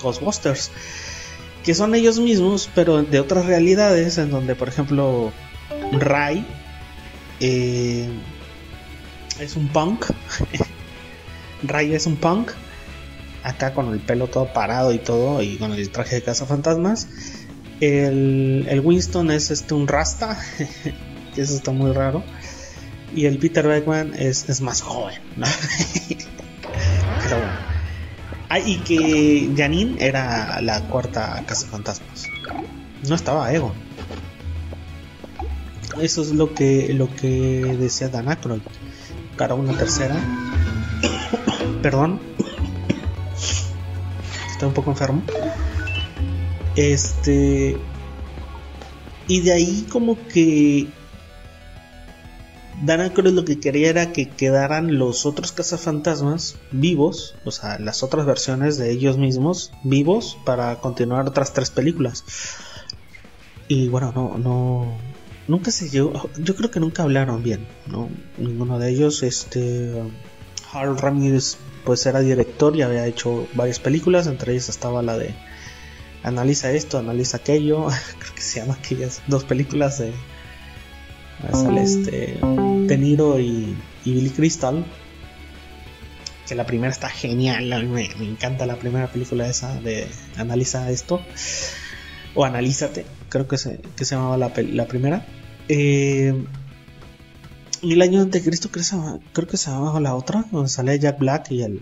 Ghostbusters 0.00 0.70
que 1.64 1.74
son 1.74 1.96
ellos 1.96 2.20
mismos, 2.20 2.70
pero 2.74 3.02
de 3.02 3.18
otras 3.18 3.44
realidades, 3.44 4.16
en 4.16 4.30
donde, 4.30 4.54
por 4.54 4.68
ejemplo, 4.68 5.32
Ray 5.92 6.46
eh, 7.40 8.08
es 9.40 9.56
un 9.56 9.68
punk. 9.68 10.06
Ray 11.62 11.94
es 11.94 12.06
un 12.06 12.16
punk. 12.16 12.52
Acá 13.42 13.72
con 13.72 13.92
el 13.92 14.00
pelo 14.00 14.26
todo 14.26 14.52
parado 14.52 14.92
y 14.92 14.98
todo. 14.98 15.42
Y 15.42 15.56
con 15.56 15.72
el 15.72 15.90
traje 15.90 16.16
de 16.16 16.22
cazafantasmas. 16.22 17.08
El, 17.80 18.66
el 18.68 18.80
Winston 18.80 19.30
es 19.30 19.50
este 19.50 19.74
un 19.74 19.88
rasta. 19.88 20.38
eso 21.36 21.54
está 21.54 21.70
muy 21.70 21.92
raro. 21.92 22.22
Y 23.14 23.26
el 23.26 23.38
Peter 23.38 23.66
Beckman 23.66 24.12
es, 24.16 24.60
más 24.60 24.82
joven. 24.82 25.20
Pero 27.22 27.36
bueno. 27.38 27.68
Ah, 28.50 28.58
y 28.58 28.78
que 28.78 29.50
Janine 29.56 29.96
era 29.98 30.60
la 30.62 30.82
cuarta 30.88 31.42
cazafantasmas. 31.46 32.26
No 33.06 33.14
estaba 33.14 33.52
Egon. 33.52 33.87
Eso 36.00 36.22
es 36.22 36.30
lo 36.30 36.54
que, 36.54 36.92
lo 36.94 37.14
que 37.14 37.76
decía 37.78 38.08
Dan 38.08 38.28
Aykroyd. 38.28 38.60
Para 39.36 39.54
una 39.54 39.76
tercera. 39.76 40.16
Perdón. 41.82 42.20
Estoy 44.50 44.68
un 44.68 44.74
poco 44.74 44.90
enfermo. 44.90 45.22
Este. 46.76 47.76
Y 49.26 49.40
de 49.40 49.52
ahí 49.52 49.86
como 49.90 50.16
que 50.28 50.88
Dan 52.82 53.00
Aykroyd 53.00 53.32
lo 53.32 53.44
que 53.44 53.58
quería 53.58 53.90
era 53.90 54.12
que 54.12 54.28
quedaran 54.28 54.98
los 54.98 55.26
otros 55.26 55.50
cazafantasmas 55.50 56.56
vivos, 56.70 57.34
o 57.44 57.50
sea, 57.50 57.78
las 57.80 58.04
otras 58.04 58.24
versiones 58.24 58.78
de 58.78 58.92
ellos 58.92 59.18
mismos 59.18 59.72
vivos 59.82 60.38
para 60.44 60.76
continuar 60.76 61.26
otras 61.26 61.52
tres 61.52 61.70
películas. 61.70 62.24
Y 63.66 63.88
bueno, 63.88 64.12
no, 64.14 64.38
no, 64.38 64.96
nunca 65.48 65.70
se 65.70 65.88
llegó, 65.88 66.30
yo 66.38 66.54
creo 66.54 66.70
que 66.70 66.78
nunca 66.78 67.02
hablaron 67.02 67.42
bien, 67.42 67.66
¿no? 67.86 68.08
Ninguno 68.36 68.78
de 68.78 68.90
ellos, 68.90 69.22
este, 69.22 69.92
Harold 70.72 71.00
Ramirez, 71.00 71.56
pues 71.84 72.04
era 72.06 72.20
director 72.20 72.76
y 72.76 72.82
había 72.82 73.06
hecho 73.06 73.48
varias 73.54 73.80
películas, 73.80 74.26
entre 74.26 74.52
ellas 74.52 74.68
estaba 74.68 75.02
la 75.02 75.16
de 75.16 75.34
Analiza 76.22 76.70
esto, 76.72 76.98
analiza 76.98 77.38
aquello, 77.38 77.86
creo 78.18 78.34
que 78.34 78.42
se 78.42 78.60
llama 78.60 78.74
aquellas 78.74 79.22
dos 79.26 79.44
películas 79.44 79.98
de 79.98 80.12
sale 81.52 81.82
este 81.82 82.38
De 82.86 82.98
Niro 82.98 83.38
y, 83.38 83.76
Billy 84.04 84.30
Crystal 84.30 84.84
que 86.46 86.54
la 86.54 86.64
primera 86.64 86.90
está 86.90 87.10
genial, 87.10 87.88
me, 87.88 88.06
encanta 88.06 88.64
la 88.64 88.76
primera 88.76 89.06
película 89.06 89.46
esa 89.46 89.78
de 89.80 90.08
Analiza 90.36 90.90
esto 90.90 91.20
o 92.34 92.44
Analízate, 92.44 93.04
creo 93.28 93.46
que 93.46 93.58
se, 93.58 93.80
que 93.96 94.04
se 94.04 94.14
llamaba 94.14 94.36
la, 94.38 94.52
la 94.56 94.86
primera 94.86 95.26
eh, 95.68 96.44
y 97.82 97.92
el 97.92 98.02
año 98.02 98.24
de 98.26 98.42
Cristo 98.42 98.70
creo, 98.70 99.46
que 99.46 99.56
se 99.56 99.70
llama 99.70 100.00
la 100.00 100.14
otra, 100.14 100.44
donde 100.50 100.68
sale 100.68 100.98
Jack 100.98 101.18
Black 101.18 101.50
y 101.50 101.62
el. 101.62 101.80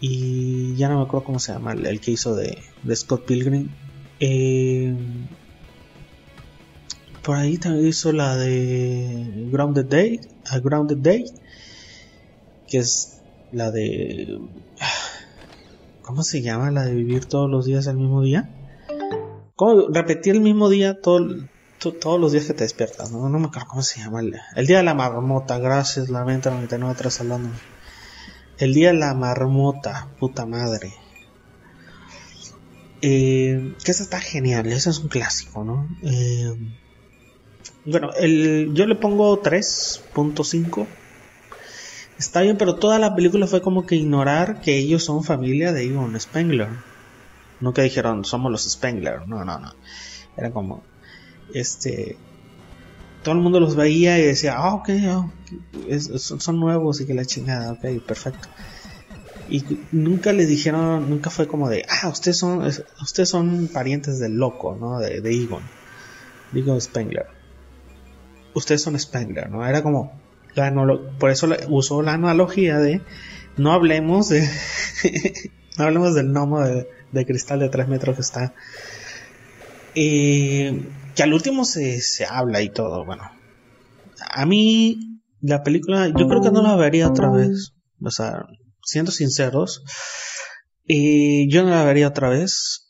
y 0.00 0.74
ya 0.76 0.88
no 0.88 0.96
me 0.96 1.02
acuerdo 1.04 1.24
cómo 1.26 1.38
se 1.38 1.52
llama 1.52 1.72
el, 1.72 2.00
que 2.00 2.10
hizo 2.10 2.34
de, 2.34 2.58
Scott 2.94 3.24
Pilgrim. 3.24 3.70
Eh, 4.20 4.94
por 7.22 7.36
ahí 7.36 7.56
también 7.56 7.86
hizo 7.86 8.12
la 8.12 8.36
de 8.36 9.48
Grounded 9.50 9.86
Day, 9.86 10.20
a 10.46 10.58
Grounded 10.58 10.98
Day, 10.98 11.24
que 12.66 12.78
es 12.78 13.20
la 13.52 13.70
de 13.70 14.40
¿cómo 16.02 16.22
se 16.22 16.42
llama? 16.42 16.70
La 16.70 16.84
de 16.84 16.94
vivir 16.94 17.24
todos 17.24 17.50
los 17.50 17.64
días 17.64 17.86
el 17.86 17.96
mismo 17.96 18.22
día. 18.22 18.50
¿Cómo 19.62 19.86
repetir 19.90 20.34
el 20.34 20.40
mismo 20.40 20.68
día 20.68 21.00
todo, 21.00 21.36
todos 21.78 22.20
los 22.20 22.32
días 22.32 22.46
que 22.46 22.52
te 22.52 22.64
despiertas? 22.64 23.12
No, 23.12 23.28
me 23.28 23.46
acuerdo 23.46 23.68
cómo 23.68 23.82
se 23.84 24.00
llama. 24.00 24.18
El, 24.18 24.66
día 24.66 24.78
de 24.78 24.82
la 24.82 24.92
marmota, 24.92 25.56
gracias, 25.58 26.08
la 26.08 26.24
venta 26.24 26.50
99 26.50 26.92
atrás 26.92 27.20
hablando. 27.20 27.48
El 28.58 28.74
día 28.74 28.88
de 28.88 28.98
la 28.98 29.14
marmota, 29.14 30.08
puta 30.18 30.46
madre. 30.46 30.92
Eh, 33.02 33.76
que 33.84 33.92
esa 33.92 34.02
está 34.02 34.18
genial, 34.18 34.66
ese 34.66 34.90
es 34.90 34.98
un 34.98 35.06
clásico, 35.06 35.62
¿no? 35.62 35.88
Eh, 36.02 36.56
bueno, 37.84 38.10
el, 38.18 38.70
yo 38.74 38.84
le 38.88 38.96
pongo 38.96 39.40
3.5. 39.40 40.88
Está 42.18 42.40
bien, 42.40 42.56
pero 42.56 42.74
toda 42.74 42.98
la 42.98 43.14
película 43.14 43.46
fue 43.46 43.62
como 43.62 43.86
que 43.86 43.94
ignorar 43.94 44.60
que 44.60 44.76
ellos 44.76 45.04
son 45.04 45.22
familia 45.22 45.72
de 45.72 45.84
Ivan 45.84 46.18
Spengler. 46.18 46.66
Que 47.72 47.82
dijeron, 47.82 48.24
somos 48.24 48.50
los 48.50 48.68
Spengler. 48.68 49.28
No, 49.28 49.44
no, 49.44 49.58
no. 49.58 49.72
Era 50.36 50.50
como, 50.50 50.82
este, 51.54 52.16
todo 53.22 53.34
el 53.34 53.40
mundo 53.40 53.60
los 53.60 53.76
veía 53.76 54.18
y 54.18 54.22
decía, 54.22 54.56
ah, 54.56 54.74
ok, 54.74 54.90
son 55.98 56.60
nuevos 56.60 57.00
y 57.00 57.06
que 57.06 57.14
la 57.14 57.24
chingada, 57.24 57.72
ok, 57.72 58.02
perfecto. 58.06 58.48
Y 59.48 59.64
nunca 59.92 60.32
le 60.32 60.46
dijeron, 60.46 61.08
nunca 61.10 61.30
fue 61.30 61.46
como 61.46 61.68
de, 61.68 61.84
ah, 61.88 62.08
ustedes 62.08 62.38
son, 62.38 62.66
ustedes 63.00 63.28
son 63.28 63.68
parientes 63.68 64.18
del 64.18 64.36
loco, 64.36 64.76
¿no? 64.80 64.98
De, 64.98 65.20
de 65.20 65.34
Egon, 65.34 65.62
Egon 66.54 66.80
Spengler. 66.80 67.26
Ustedes 68.54 68.82
son 68.82 68.98
Spengler, 68.98 69.50
¿no? 69.50 69.66
Era 69.66 69.82
como, 69.82 70.12
por 71.18 71.30
eso 71.30 71.48
usó 71.68 72.02
la 72.02 72.14
analogía 72.14 72.78
de, 72.78 73.02
no 73.56 73.72
hablemos 73.72 74.28
de, 74.28 74.48
hablemos 75.76 76.14
del 76.14 76.28
gnomo 76.28 76.60
de, 76.60 77.26
cristal 77.26 77.60
de 77.60 77.68
3 77.68 77.88
metros 77.88 78.16
que 78.16 78.22
está. 78.22 78.54
Que 79.94 81.22
al 81.22 81.34
último 81.34 81.64
se, 81.64 82.00
se 82.00 82.24
habla 82.24 82.62
y 82.62 82.70
todo, 82.70 83.04
bueno. 83.04 83.24
A 84.30 84.46
mí, 84.46 85.20
la 85.40 85.62
película, 85.62 86.08
yo 86.08 86.26
creo 86.28 86.42
que 86.42 86.50
no 86.50 86.62
la 86.62 86.76
vería 86.76 87.08
otra 87.08 87.30
vez. 87.30 87.72
O 88.00 88.10
sea, 88.10 88.46
siendo 88.82 89.12
sinceros, 89.12 89.84
yo 90.86 91.62
no 91.62 91.70
la 91.70 91.84
vería 91.84 92.08
otra 92.08 92.28
vez. 92.28 92.88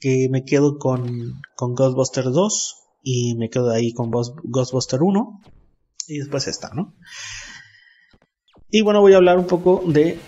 Que 0.00 0.28
me 0.30 0.44
quedo 0.44 0.76
con, 0.78 1.40
con 1.56 1.74
Ghostbuster 1.74 2.24
2 2.24 2.74
y 3.02 3.36
me 3.36 3.48
quedo 3.48 3.70
ahí 3.70 3.92
con 3.92 4.10
Ghostbuster 4.10 5.02
1 5.02 5.40
y 6.08 6.18
después 6.18 6.46
esta, 6.46 6.70
¿no? 6.74 6.94
Y 8.70 8.82
bueno, 8.82 9.00
voy 9.00 9.12
a 9.12 9.16
hablar 9.16 9.38
un 9.38 9.46
poco 9.46 9.82
de 9.86 10.18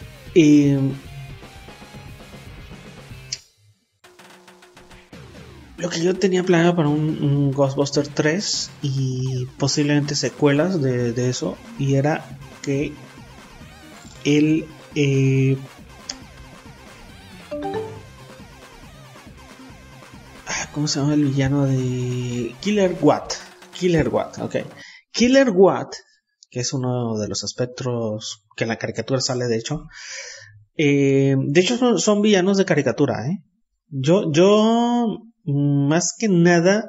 lo 5.78 5.90
que 5.90 6.02
yo 6.02 6.14
tenía 6.14 6.42
planeado 6.42 6.75
para 6.75 6.88
un, 6.88 7.50
Ghostbuster 7.52 8.06
3 8.09 8.71
y 8.83 9.47
posiblemente 9.59 10.14
secuelas 10.14 10.80
de, 10.80 11.28
eso 11.28 11.56
y 11.78 11.95
era 11.95 12.25
que 12.62 12.92
el 14.25 14.66
eh, 14.95 15.56
ah, 20.47 20.69
¿Cómo 20.73 20.89
se 20.89 21.00
llama 21.00 21.15
el 21.15 21.25
villano 21.25 21.67
de 21.67 22.54
Killer 22.60 22.97
Watt? 23.00 23.34
Killer 23.78 24.08
Watt, 24.08 24.39
ok. 24.39 24.56
Killer 25.12 25.50
Watt, 25.50 25.95
que 26.50 26.60
es 26.60 26.73
uno 26.73 27.19
de 27.19 27.28
los 27.28 27.45
espectros 27.45 28.47
que 28.56 28.65
en 28.65 28.69
la 28.69 28.78
caricatura 28.78 29.21
sale, 29.21 29.47
de 29.47 29.56
hecho. 29.56 29.84
Eh, 30.76 31.36
de 31.39 31.60
hecho, 31.60 31.99
son, 31.99 32.23
villanos 32.23 32.56
de 32.56 32.65
caricatura, 32.65 33.26
¿eh? 33.28 33.43
Yo, 33.89 34.32
yo, 34.32 35.19
más 35.47 36.15
que 36.19 36.28
nada, 36.28 36.85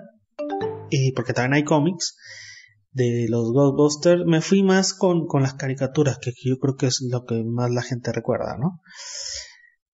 eh, 0.91 1.13
porque 1.15 1.33
también 1.33 1.53
hay 1.53 1.63
cómics, 1.63 2.15
de 2.91 3.27
los 3.29 3.51
Ghostbusters, 3.51 4.25
me 4.25 4.41
fui 4.41 4.63
más 4.63 4.93
con, 4.93 5.27
las 5.39 5.53
caricaturas, 5.53 6.17
que 6.17 6.31
yo 6.43 6.57
creo 6.57 6.75
que 6.75 6.87
es 6.87 7.05
lo 7.07 7.25
que 7.25 7.43
más 7.43 7.69
la 7.69 7.83
gente 7.83 8.11
recuerda, 8.11 8.57
¿no? 8.57 8.81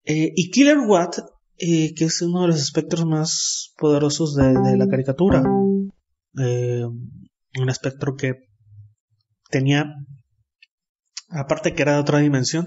Eh, 0.04 0.32
y 0.34 0.50
Killer 0.50 0.78
Watt, 0.78 1.18
eh, 1.58 1.94
que 1.94 2.06
es 2.06 2.22
uno 2.22 2.42
de 2.42 2.48
los 2.48 2.60
espectros 2.60 3.04
más 3.04 3.74
poderosos 3.76 4.34
de, 4.34 4.76
la 4.76 4.88
caricatura. 4.88 5.42
Un 7.56 7.68
espectro 7.68 8.16
que 8.16 8.32
tenía, 9.50 9.84
aparte 11.28 11.74
que 11.74 11.82
era 11.82 11.94
de 11.94 12.00
otra 12.00 12.18
dimensión, 12.18 12.66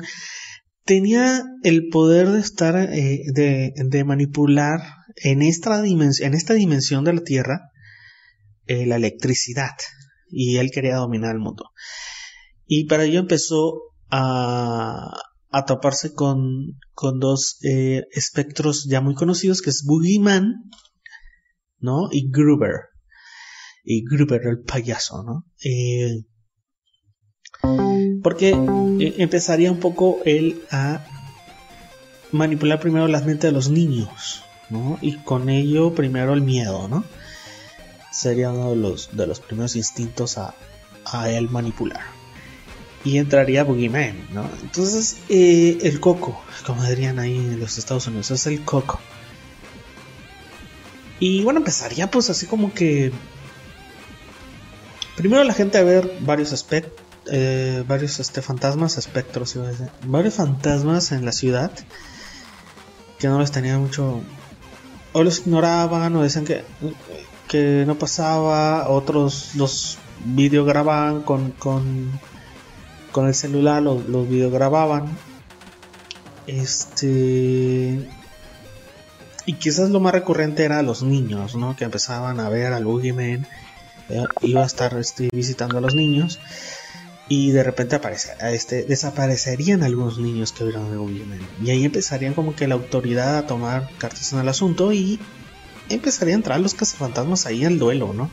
tenía 0.85 1.43
el 1.63 1.89
poder 1.89 2.29
de 2.29 2.39
estar, 2.39 2.75
de, 2.89 3.73
de, 3.75 4.03
manipular 4.05 4.81
en 5.17 5.41
esta, 5.41 5.81
dimensión, 5.81 6.27
en 6.29 6.33
esta 6.33 6.53
dimensión 6.53 7.03
de 7.03 7.13
la 7.13 7.21
Tierra 7.21 7.71
la 8.67 8.97
electricidad 8.97 9.75
y 10.29 10.57
él 10.57 10.71
quería 10.71 10.97
dominar 10.97 11.33
el 11.33 11.39
mundo. 11.39 11.71
Y 12.65 12.85
para 12.85 13.05
ello 13.05 13.19
empezó 13.19 13.93
a, 14.09 15.09
a 15.49 15.65
toparse 15.65 16.13
con, 16.13 16.77
con 16.93 17.19
dos 17.19 17.57
eh, 17.63 18.03
espectros 18.11 18.85
ya 18.89 19.01
muy 19.01 19.15
conocidos, 19.15 19.61
que 19.61 19.69
es 19.69 19.83
Boogeyman, 19.85 20.55
¿no? 21.79 22.09
Y 22.11 22.29
Gruber. 22.29 22.89
Y 23.83 24.03
Gruber, 24.03 24.41
el 24.45 24.59
payaso, 24.59 25.23
¿no? 25.23 25.45
Eh, 25.63 26.25
porque 28.21 28.49
eh, 28.49 29.15
empezaría 29.17 29.71
un 29.71 29.79
poco 29.79 30.19
él 30.25 30.61
a 30.69 31.05
manipular 32.33 32.79
primero 32.81 33.07
las 33.07 33.25
mentes 33.25 33.49
de 33.49 33.53
los 33.53 33.69
niños, 33.69 34.43
Y 35.01 35.17
con 35.17 35.49
ello 35.49 35.95
primero 35.95 36.33
el 36.33 36.41
miedo, 36.41 36.87
¿no? 36.87 37.03
sería 38.17 38.51
uno 38.51 38.71
de 38.71 38.75
los, 38.75 39.15
de 39.15 39.27
los 39.27 39.39
primeros 39.39 39.75
instintos 39.75 40.37
a, 40.37 40.55
a 41.05 41.29
él 41.29 41.49
manipular. 41.49 42.01
Y 43.03 43.19
entraría 43.19 43.63
Boogeyman, 43.63 44.27
¿no? 44.33 44.49
Entonces, 44.61 45.17
eh, 45.29 45.77
el 45.83 45.99
coco, 45.99 46.41
como 46.65 46.83
dirían 46.83 47.19
ahí 47.19 47.37
en 47.37 47.59
los 47.59 47.77
Estados 47.77 48.07
Unidos, 48.07 48.31
es 48.31 48.47
el 48.47 48.65
coco. 48.65 48.99
Y 51.19 51.43
bueno, 51.43 51.59
empezaría 51.59 52.09
pues 52.09 52.29
así 52.29 52.47
como 52.47 52.73
que... 52.73 53.11
Primero 55.15 55.43
la 55.43 55.53
gente 55.53 55.77
a 55.77 55.83
ver 55.83 56.11
varios 56.21 56.53
aspectos, 56.53 57.03
eh, 57.31 57.83
varios 57.87 58.19
este, 58.19 58.41
fantasmas, 58.41 58.97
espectros, 58.97 59.57
varios 60.03 60.35
fantasmas 60.35 61.11
en 61.11 61.25
la 61.25 61.31
ciudad 61.31 61.71
que 63.19 63.27
no 63.27 63.39
les 63.39 63.51
tenía 63.51 63.77
mucho... 63.77 64.21
O 65.17 65.23
los 65.23 65.39
ignoraban 65.39 66.15
o 66.15 66.21
decían 66.21 66.45
que 66.45 66.63
que 67.47 67.85
no 67.87 67.97
pasaba, 67.97 68.89
otros 68.89 69.55
los 69.55 69.97
videogrababan 70.25 71.21
con, 71.21 71.51
con, 71.51 72.19
con 73.11 73.27
el 73.27 73.33
celular, 73.33 73.81
los, 73.81 74.07
los 74.07 74.27
videogrababan. 74.27 75.17
Este. 76.45 78.07
Y 79.45 79.53
quizás 79.53 79.89
lo 79.89 79.99
más 79.99 80.13
recurrente 80.13 80.65
era 80.65 80.81
los 80.81 81.03
niños, 81.03 81.55
¿no? 81.55 81.75
Que 81.75 81.85
empezaban 81.85 82.39
a 82.39 82.49
ver 82.49 82.73
al 82.73 82.85
Boogeyman. 82.85 83.47
Eh, 84.09 84.23
iba 84.41 84.63
a 84.63 84.65
estar 84.65 84.97
este, 84.97 85.29
visitando 85.31 85.77
a 85.77 85.81
los 85.81 85.95
niños. 85.95 86.39
Y 87.29 87.51
de 87.51 87.61
repente 87.61 87.95
aparece, 87.95 88.31
este, 88.41 88.83
desaparecerían 88.83 89.83
algunos 89.83 90.17
niños 90.17 90.53
que 90.53 90.63
vieron 90.63 90.91
el 90.91 90.97
Boogeyman. 90.97 91.39
Y 91.61 91.71
ahí 91.71 91.83
empezarían 91.83 92.33
como 92.33 92.55
que 92.55 92.67
la 92.67 92.75
autoridad 92.75 93.37
a 93.37 93.47
tomar 93.47 93.89
cartas 93.97 94.31
en 94.31 94.39
el 94.39 94.47
asunto 94.47 94.93
y 94.93 95.19
empezaría 95.89 96.35
a 96.35 96.37
entrar 96.37 96.59
los 96.59 96.73
cazafantasmas 96.73 97.45
ahí 97.45 97.65
al 97.65 97.79
duelo, 97.79 98.13
¿no? 98.13 98.29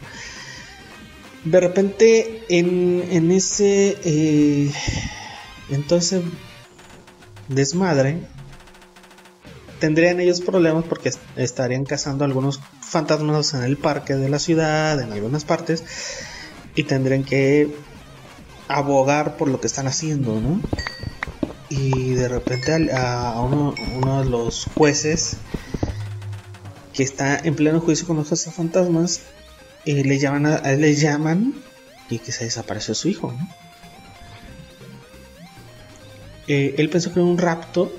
De 1.45 1.61
repente, 1.61 2.45
en, 2.49 3.05
en 3.11 3.31
ese. 3.33 3.99
Eh, 4.05 4.73
entonces. 5.71 6.23
Desmadre. 7.49 8.21
Tendrían 9.81 10.19
ellos 10.21 10.41
problemas 10.41 10.85
porque 10.85 11.11
estarían 11.37 11.85
cazando 11.85 12.25
algunos 12.25 12.61
fantasmas 12.81 13.53
en 13.53 13.65
el 13.65 13.77
parque 13.77 14.15
de 14.15 14.31
la 14.31 14.39
ciudad, 14.39 14.99
en 15.01 15.13
algunas 15.13 15.45
partes. 15.45 15.85
Y 16.75 16.85
tendrían 16.85 17.25
que 17.25 17.75
abogar 18.69 19.37
por 19.37 19.49
lo 19.49 19.61
que 19.61 19.67
están 19.67 19.87
haciendo, 19.87 20.41
¿no? 20.41 20.61
Y 21.69 22.15
de 22.15 22.29
repente 22.29 22.93
a, 22.93 23.41
uno, 23.41 23.75
de 24.23 24.31
los 24.31 24.67
jueces 24.75 25.37
que 26.93 27.03
está 27.03 27.39
en 27.39 27.57
pleno 27.57 27.81
juicio 27.81 28.07
con 28.07 28.17
los 28.17 28.45
fantasmas, 28.55 29.23
eh, 29.85 30.05
le 30.05 30.19
llaman 30.19 30.61
le 30.81 30.95
llaman 30.95 31.55
y 32.09 32.19
que 32.19 32.33
se 32.33 32.45
desapareció 32.45 32.95
su 32.95 33.09
hijo, 33.09 33.33
¿no? 33.33 33.49
Eh, 36.47 36.75
él 36.79 36.91
pensó 36.91 37.13
que 37.13 37.21
era 37.21 37.29
un 37.29 37.39
rapto 37.39 37.91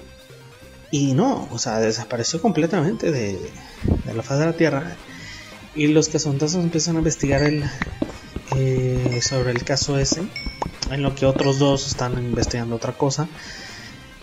y 0.92 1.14
no, 1.14 1.48
o 1.52 1.58
sea, 1.58 1.80
desapareció 1.80 2.42
completamente 2.42 3.12
de, 3.12 3.40
la 4.14 4.24
faz 4.24 4.40
de 4.40 4.46
la 4.46 4.54
Tierra. 4.54 4.96
Y 5.76 5.88
los 5.88 6.10
cazonazos 6.10 6.64
empiezan 6.64 6.96
a 6.96 7.00
investigar 7.00 7.44
el, 7.44 7.66
eh, 8.56 9.20
sobre 9.22 9.52
el 9.52 9.64
caso 9.64 9.98
ese, 9.98 10.22
en 10.92 11.02
lo 11.02 11.16
que 11.16 11.26
otros 11.26 11.60
dos 11.60 11.88
están 11.88 12.18
investigando 12.24 12.76
otra 12.76 12.94
cosa 12.94 13.28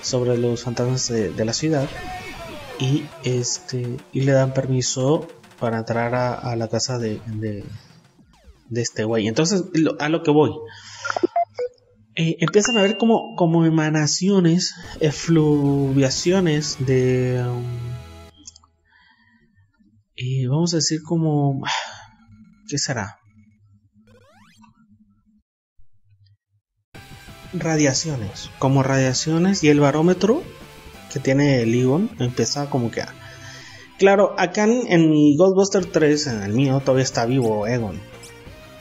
sobre 0.01 0.37
los 0.37 0.63
fantasmas 0.63 1.09
de, 1.09 1.45
la 1.45 1.53
ciudad 1.53 1.89
y 2.79 3.05
este 3.25 3.97
y 4.13 4.23
le 4.23 4.33
dan 4.33 4.53
permiso 4.53 5.27
para 5.59 5.79
entrar 5.79 6.15
a, 6.15 6.57
la 6.57 6.69
casa 6.69 6.99
de, 6.99 7.21
de, 7.27 7.65
este 8.75 9.05
güey. 9.05 9.29
Entonces, 9.29 9.63
a 10.01 10.09
lo 10.09 10.23
que 10.23 10.33
voy. 10.33 10.51
Eh, 12.15 12.37
empiezan 12.41 12.77
a 12.77 12.83
ver 12.83 12.99
como, 12.99 13.37
como 13.37 13.65
emanaciones, 13.65 14.75
efluviaciones 15.01 16.77
de... 16.85 17.43
Um, 17.47 17.65
vamos 20.51 20.75
a 20.75 20.79
decir 20.79 21.01
como... 21.03 21.63
¿Qué 22.69 22.77
será? 22.77 23.22
Radiaciones, 27.53 28.51
como 28.59 28.83
radiaciones 28.83 29.63
y 29.63 29.69
el 29.69 29.81
barómetro 29.81 30.43
que 31.13 31.21
tiene 31.21 31.63
el 31.63 31.75
Egon 31.75 32.11
empieza 32.19 32.71
como 32.71 32.91
que 32.91 33.03
a... 33.03 33.15
Claro, 33.99 34.35
acá 34.39 34.65
en, 34.65 34.91
en 34.91 35.11
mi 35.11 35.37
Ghostbuster 35.37 35.87
3, 35.87 36.27
en 36.29 36.43
el 36.43 36.53
mío, 36.53 36.81
todavía 36.81 37.05
está 37.05 37.27
vivo 37.27 37.67
Egon. 37.67 38.01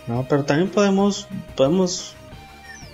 ¿no? 0.07 0.25
Pero 0.27 0.45
también 0.45 0.71
podemos, 0.71 1.27
podemos 1.55 2.15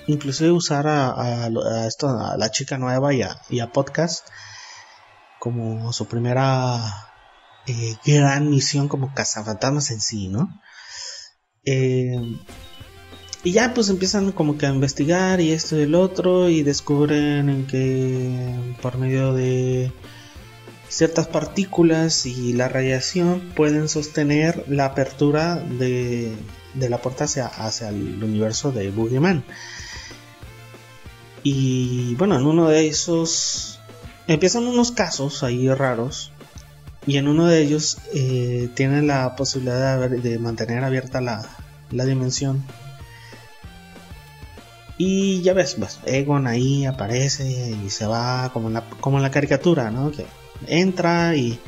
inclusive 0.07 0.51
usar 0.51 0.87
a, 0.87 1.47
esto, 1.87 2.09
a 2.09 2.37
la 2.37 2.49
chica 2.49 2.77
nueva 2.77 3.13
y 3.13 3.21
a, 3.21 3.71
podcast 3.71 4.27
como 5.39 5.93
su 5.93 6.07
primera 6.07 6.79
eh, 7.67 7.95
gran 8.05 8.49
misión 8.49 8.87
como 8.87 9.13
cazafantasmas 9.13 9.91
en 9.91 10.01
sí, 10.01 10.29
¿no? 10.29 10.49
Eh, 11.65 12.19
y 13.47 13.53
ya 13.53 13.73
pues 13.73 13.87
empiezan 13.87 14.33
como 14.33 14.57
que 14.57 14.65
a 14.65 14.73
investigar 14.73 15.39
y 15.39 15.53
esto 15.53 15.77
y 15.77 15.83
el 15.83 15.95
otro 15.95 16.49
y 16.49 16.63
descubren 16.63 17.47
en 17.47 17.65
que 17.65 18.75
por 18.81 18.97
medio 18.97 19.31
de 19.31 19.93
ciertas 20.89 21.27
partículas 21.27 22.25
y 22.25 22.51
la 22.51 22.67
radiación 22.67 23.53
pueden 23.55 23.87
sostener 23.87 24.65
la 24.67 24.83
apertura 24.83 25.55
de, 25.55 26.35
de 26.73 26.89
la 26.89 27.01
puerta 27.01 27.23
hacia, 27.23 27.47
hacia 27.47 27.87
el 27.87 28.21
universo 28.21 28.73
de 28.73 28.91
Boogeyman. 28.91 29.45
Y 31.41 32.15
bueno, 32.15 32.37
en 32.37 32.45
uno 32.45 32.67
de 32.67 32.87
esos 32.87 33.79
empiezan 34.27 34.67
unos 34.67 34.91
casos 34.91 35.43
ahí 35.43 35.73
raros. 35.73 36.33
Y 37.05 37.15
en 37.15 37.29
uno 37.29 37.47
de 37.47 37.61
ellos 37.61 37.99
eh, 38.13 38.67
tienen 38.73 39.07
la 39.07 39.37
posibilidad 39.37 40.09
de, 40.09 40.37
mantener 40.37 40.83
abierta 40.83 41.21
la, 41.21 41.47
dimensión. 41.89 42.65
Y 44.97 45.41
ya 45.41 45.53
ves, 45.53 45.75
pues, 45.77 45.99
Egon 46.05 46.47
ahí 46.47 46.85
aparece 46.85 47.71
y 47.71 47.89
se 47.89 48.07
va 48.07 48.51
como 48.51 48.67
en 48.67 48.75
la, 48.75 48.89
como 48.99 49.19
la 49.19 49.31
caricatura, 49.31 49.91
¿no? 49.91 50.11
Que 50.11 50.25
entra 50.67 51.35
y 51.35 51.59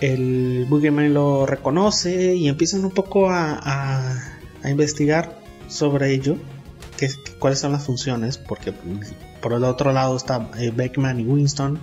el 0.00 0.66
Boogeyman 0.68 1.14
lo 1.14 1.46
reconoce 1.46 2.34
y 2.34 2.48
empiezan 2.48 2.84
un 2.84 2.90
poco 2.90 3.30
a 3.30 4.14
investigar 4.64 5.38
sobre 5.66 6.12
ello 6.12 6.36
cuáles 7.38 7.60
son 7.60 7.72
las 7.72 7.84
funciones, 7.84 8.38
porque 8.38 8.72
por 9.40 9.52
el 9.52 9.64
otro 9.64 9.92
lado 9.92 10.16
está 10.16 10.50
eh, 10.58 10.72
Beckman 10.74 11.20
y 11.20 11.24
Winston 11.24 11.78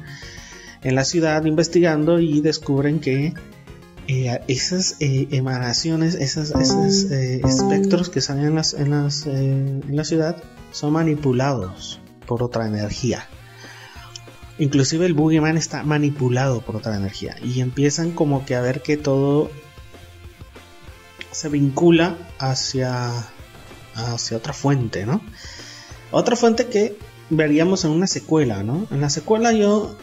en 0.83 0.95
la 0.95 1.05
ciudad 1.05 1.45
investigando 1.45 2.19
y 2.19 2.41
descubren 2.41 2.99
que 2.99 3.33
eh, 4.07 4.41
esas 4.47 4.97
eh, 4.99 5.27
emanaciones, 5.31 6.15
esos 6.15 6.51
espectros 6.51 8.09
que 8.09 8.21
salen 8.21 8.57
en 8.57 9.95
la 9.95 10.03
ciudad 10.03 10.37
son 10.71 10.93
manipulados 10.93 11.99
por 12.25 12.43
otra 12.43 12.67
energía. 12.67 13.27
Inclusive 14.57 15.05
el 15.05 15.13
Boogeyman 15.13 15.57
está 15.57 15.83
manipulado 15.83 16.61
por 16.61 16.77
otra 16.77 16.95
energía 16.95 17.35
y 17.43 17.59
empiezan 17.59 18.11
como 18.11 18.45
que 18.45 18.55
a 18.55 18.61
ver 18.61 18.81
que 18.81 18.95
todo 18.95 19.51
se 21.31 21.49
vincula 21.49 22.17
hacia 22.39 23.11
hacia 23.95 24.37
otra 24.37 24.53
fuente, 24.53 25.05
¿no? 25.05 25.21
Otra 26.11 26.35
fuente 26.35 26.67
que 26.67 26.97
veríamos 27.29 27.83
en 27.85 27.91
una 27.91 28.07
secuela, 28.07 28.63
¿no? 28.63 28.87
En 28.91 29.01
la 29.01 29.09
secuela 29.09 29.51
yo 29.51 29.97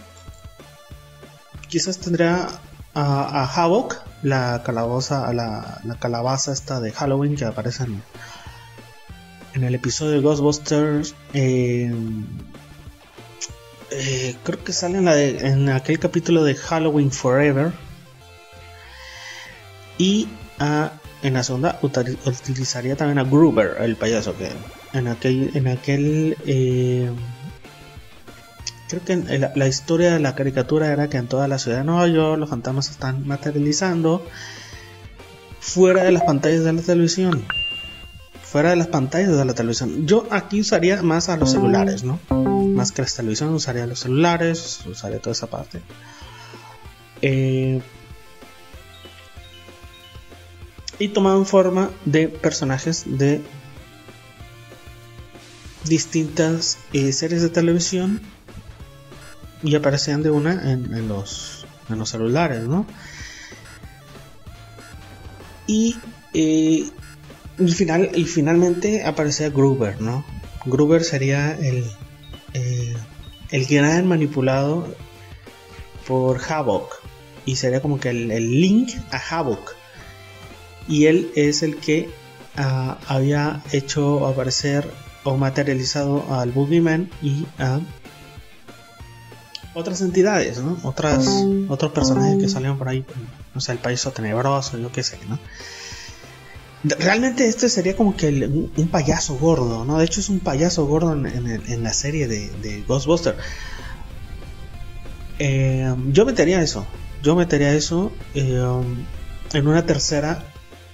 quizás 1.68 1.98
tendría 1.98 2.48
a, 2.94 3.42
a 3.42 3.44
Havoc, 3.44 3.96
la 4.22 4.62
calabaza, 4.64 5.32
la, 5.32 5.80
la, 5.84 5.94
calabaza 5.96 6.52
esta 6.52 6.80
de 6.80 6.92
Halloween 6.92 7.36
que 7.36 7.44
aparece 7.44 7.84
en, 7.84 9.64
el 9.64 9.74
episodio 9.74 10.12
de 10.12 10.20
Ghostbusters. 10.20 11.14
Eh, 11.34 11.94
creo 14.42 14.64
que 14.64 14.72
sale 14.72 14.98
en, 14.98 15.08
en 15.08 15.68
aquel 15.70 15.98
capítulo 15.98 16.44
de 16.44 16.54
Halloween 16.54 17.10
Forever. 17.10 17.72
Y 19.98 20.28
a 20.58 20.92
en 21.22 21.34
la 21.34 21.44
segunda 21.44 21.78
utilizaría 21.80 22.96
también 22.96 23.18
a 23.18 23.24
Gruber, 23.24 23.76
el 23.80 23.96
payaso, 23.96 24.36
que 24.36 24.50
en 24.92 25.06
aquel, 25.06 25.50
en 25.54 25.68
aquel 25.68 26.36
eh, 26.46 27.10
creo 28.92 29.04
que 29.04 29.38
la, 29.54 29.68
historia 29.68 30.12
de 30.12 30.20
la 30.20 30.34
caricatura 30.34 30.92
era 30.92 31.08
que 31.08 31.16
en 31.16 31.26
toda 31.26 31.48
la 31.48 31.58
ciudad 31.58 31.78
de 31.78 31.84
Nueva 31.84 32.06
York 32.08 32.38
los 32.38 32.50
fantasmas 32.50 32.86
se 32.86 32.92
están 32.92 33.26
materializando 33.26 34.22
fuera 35.60 36.04
de 36.04 36.12
las 36.12 36.22
pantallas 36.24 36.64
de 36.64 36.72
la 36.74 36.82
televisión. 36.82 37.42
Fuera 38.42 38.70
de 38.70 38.76
las 38.76 38.88
pantallas 38.88 39.34
de 39.34 39.44
la 39.46 39.54
televisión. 39.54 40.06
Yo 40.06 40.26
aquí 40.30 40.60
usaría 40.60 41.02
más 41.02 41.30
a 41.30 41.38
los 41.38 41.52
celulares, 41.52 42.04
¿no? 42.04 42.20
Más 42.28 42.92
que 42.92 43.00
las 43.00 43.14
televisiones, 43.14 43.56
usaría 43.56 43.86
los 43.86 44.00
celulares, 44.00 44.80
usaría 44.84 45.20
toda 45.20 45.32
esa 45.32 45.46
parte. 45.46 45.80
Eh, 47.22 47.80
y 50.98 51.08
tomaban 51.08 51.46
forma 51.46 51.90
de 52.04 52.28
personajes 52.28 53.04
de 53.06 53.40
distintas 55.84 56.76
eh, 56.92 57.10
series 57.12 57.40
de 57.40 57.48
televisión 57.48 58.20
y 59.62 59.74
aparecían 59.74 60.22
de 60.22 60.30
una 60.30 60.72
en, 60.72 61.08
los, 61.08 61.66
en 61.88 61.98
los 61.98 62.08
celulares, 62.08 62.64
¿no? 62.64 62.86
Y, 65.66 65.96
eh, 66.34 66.90
final, 67.68 68.10
y 68.14 68.24
finalmente 68.24 69.04
aparecía 69.04 69.50
Gruber, 69.50 70.00
¿no? 70.00 70.24
Gruber 70.64 71.04
sería 71.04 71.56
el, 71.58 71.84
eh, 72.54 72.94
el 73.50 73.66
gran 73.66 74.06
manipulado 74.06 74.94
por 76.06 76.40
Havok 76.40 77.00
y 77.44 77.56
sería 77.56 77.80
como 77.80 77.98
que 77.98 78.10
el, 78.10 78.30
el 78.30 78.60
link 78.60 78.92
a 79.10 79.18
Havok 79.18 79.74
y 80.88 81.06
él 81.06 81.30
es 81.34 81.62
el 81.62 81.76
que 81.76 82.10
ah, 82.56 82.98
había 83.06 83.62
hecho 83.72 84.26
aparecer 84.26 84.88
o 85.24 85.36
materializado 85.36 86.24
al 86.34 86.50
Boogeyman 86.50 87.10
y 87.22 87.46
a 87.58 87.80
otras 89.74 90.00
entidades, 90.00 90.58
¿no? 90.58 90.78
Otras, 90.82 91.26
otros 91.68 91.92
personajes 91.92 92.38
que 92.38 92.48
salieron 92.48 92.78
por 92.78 92.88
ahí, 92.88 93.04
no 93.54 93.60
sé, 93.60 93.72
el 93.72 93.78
país 93.78 94.06
tenebroso, 94.14 94.78
yo 94.78 94.92
qué 94.92 95.02
sé, 95.02 95.18
¿no? 95.28 95.38
Realmente 96.84 97.46
este 97.46 97.68
sería 97.68 97.96
como 97.96 98.16
que 98.16 98.26
un, 98.28 98.88
payaso 98.90 99.36
gordo, 99.36 99.84
¿no? 99.84 99.98
De 99.98 100.04
hecho 100.04 100.20
es 100.20 100.28
un 100.28 100.40
payaso 100.40 100.84
gordo 100.86 101.12
en, 101.12 101.82
la 101.82 101.92
serie 101.92 102.26
de, 102.26 102.50
de 102.60 102.82
Ghostbuster. 102.82 103.36
Eh, 105.38 105.94
yo 106.08 106.24
metería 106.26 106.60
eso, 106.60 106.86
yo 107.22 107.36
metería 107.36 107.72
eso 107.72 108.12
eh, 108.34 108.60
en 109.52 109.66
una 109.66 109.86
tercera 109.86 110.44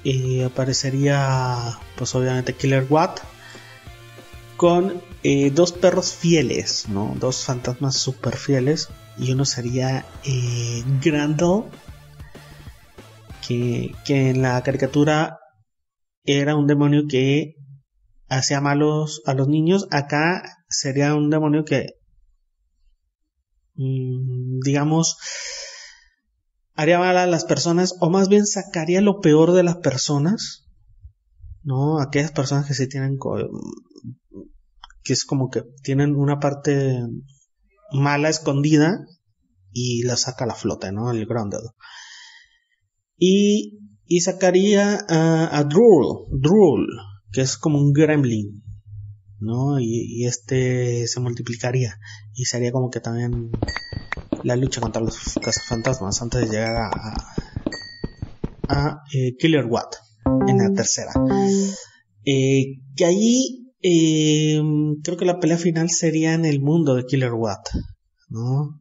y 0.04 0.42
aparecería 0.42 1.78
pues 1.96 2.14
obviamente 2.14 2.54
Killer 2.54 2.86
Watt 2.88 3.20
con 4.58 5.00
eh, 5.22 5.52
dos 5.52 5.72
perros 5.72 6.12
fieles, 6.12 6.88
¿no? 6.88 7.14
Dos 7.18 7.44
fantasmas 7.44 7.96
super 7.96 8.36
fieles 8.36 8.88
y 9.16 9.30
uno 9.32 9.44
sería 9.44 10.04
eh, 10.24 10.84
que, 13.46 13.94
que 14.04 14.30
en 14.30 14.42
la 14.42 14.60
caricatura 14.62 15.38
era 16.24 16.56
un 16.56 16.66
demonio 16.66 17.04
que 17.08 17.54
hacía 18.28 18.60
malos 18.60 19.22
a 19.26 19.34
los 19.34 19.46
niños. 19.46 19.86
Acá 19.92 20.42
sería 20.68 21.14
un 21.14 21.30
demonio 21.30 21.64
que, 21.64 21.94
mm, 23.76 24.58
digamos, 24.64 25.18
haría 26.74 26.98
mal 26.98 27.16
a 27.16 27.26
las 27.26 27.44
personas, 27.44 27.94
o 28.00 28.10
más 28.10 28.28
bien 28.28 28.44
sacaría 28.44 29.00
lo 29.00 29.20
peor 29.20 29.52
de 29.52 29.62
las 29.62 29.76
personas, 29.76 30.67
¿no? 31.68 32.00
Aquellas 32.00 32.32
personas 32.32 32.66
que 32.66 32.72
sí 32.72 32.88
tienen, 32.88 33.18
que 35.04 35.12
es 35.12 35.26
como 35.26 35.50
que 35.50 35.62
tienen 35.82 36.16
una 36.16 36.40
parte 36.40 36.98
mala 37.92 38.30
escondida 38.30 39.04
y 39.70 40.02
la 40.04 40.16
saca 40.16 40.46
la 40.46 40.54
flota, 40.54 40.90
¿no? 40.92 41.10
El 41.10 41.26
Grundle. 41.26 41.58
Y, 43.18 43.80
y 44.06 44.20
sacaría 44.20 44.98
a, 45.10 45.58
a 45.58 45.64
Drool, 45.64 46.88
que 47.32 47.42
es 47.42 47.58
como 47.58 47.78
un 47.78 47.92
gremlin, 47.92 48.62
¿no? 49.38 49.78
Y, 49.78 50.24
este 50.24 51.06
se 51.06 51.20
multiplicaría 51.20 51.98
y 52.32 52.46
sería 52.46 52.72
como 52.72 52.88
que 52.88 53.00
también 53.00 53.50
la 54.42 54.56
lucha 54.56 54.80
contra 54.80 55.02
los 55.02 55.18
fantasmas 55.68 56.22
antes 56.22 56.40
de 56.40 56.46
llegar 56.46 56.76
a, 56.76 56.90
a, 58.68 59.02
eh, 59.12 59.36
Killer 59.36 59.66
Watt 59.66 60.07
en 60.48 60.58
la 60.58 60.72
tercera. 60.74 61.12
Eh, 62.24 62.80
que 62.96 63.04
allí 63.04 63.72
eh, 63.82 64.60
creo 65.02 65.16
que 65.16 65.24
la 65.24 65.40
pelea 65.40 65.58
final 65.58 65.90
sería 65.90 66.34
en 66.34 66.44
el 66.44 66.60
mundo 66.60 66.94
de 66.94 67.04
Killer 67.04 67.32
Watt, 67.32 67.68
¿no? 68.28 68.80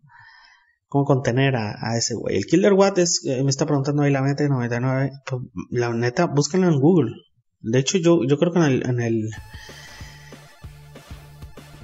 cómo 0.87 1.05
contener 1.05 1.55
a, 1.55 1.97
ese 1.97 2.15
güey. 2.15 2.37
El 2.37 2.45
Killer 2.45 2.73
Watt 2.73 2.97
es, 2.97 3.21
eh, 3.25 3.43
me 3.43 3.49
está 3.49 3.65
preguntando 3.65 4.03
ahí 4.03 4.11
la 4.11 4.21
meta 4.21 4.43
de 4.43 4.49
99. 4.49 5.11
Pues, 5.25 5.41
la 5.69 5.93
neta, 5.93 6.25
búsquenlo 6.25 6.67
en 6.67 6.79
Google. 6.79 7.11
De 7.59 7.79
hecho, 7.79 7.97
yo, 7.97 8.23
yo 8.23 8.37
creo 8.37 8.53
que 8.53 8.59
en 8.59 8.65
el, 8.65 8.89
en 8.89 9.01
el, 9.01 9.29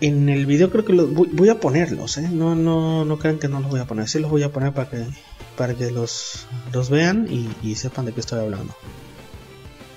en 0.01 0.29
el 0.29 0.45
video 0.45 0.69
creo 0.69 0.85
que 0.85 0.93
voy, 0.93 1.49
a 1.49 1.59
ponerlos, 1.59 2.17
¿eh? 2.17 2.29
No, 2.31 2.55
no, 2.55 3.05
no 3.05 3.19
crean 3.19 3.39
que 3.39 3.47
no 3.47 3.59
los 3.59 3.69
voy 3.69 3.79
a 3.79 3.85
poner. 3.85 4.07
Sí 4.07 4.19
los 4.19 4.31
voy 4.31 4.43
a 4.43 4.51
poner 4.51 4.73
para 4.73 4.89
que, 4.89 5.05
para 5.57 5.73
que 5.73 5.91
los, 5.91 6.47
los 6.71 6.89
vean 6.89 7.27
y, 7.29 7.49
y 7.61 7.75
sepan 7.75 8.05
de 8.05 8.13
qué 8.13 8.21
estoy 8.21 8.39
hablando. 8.39 8.73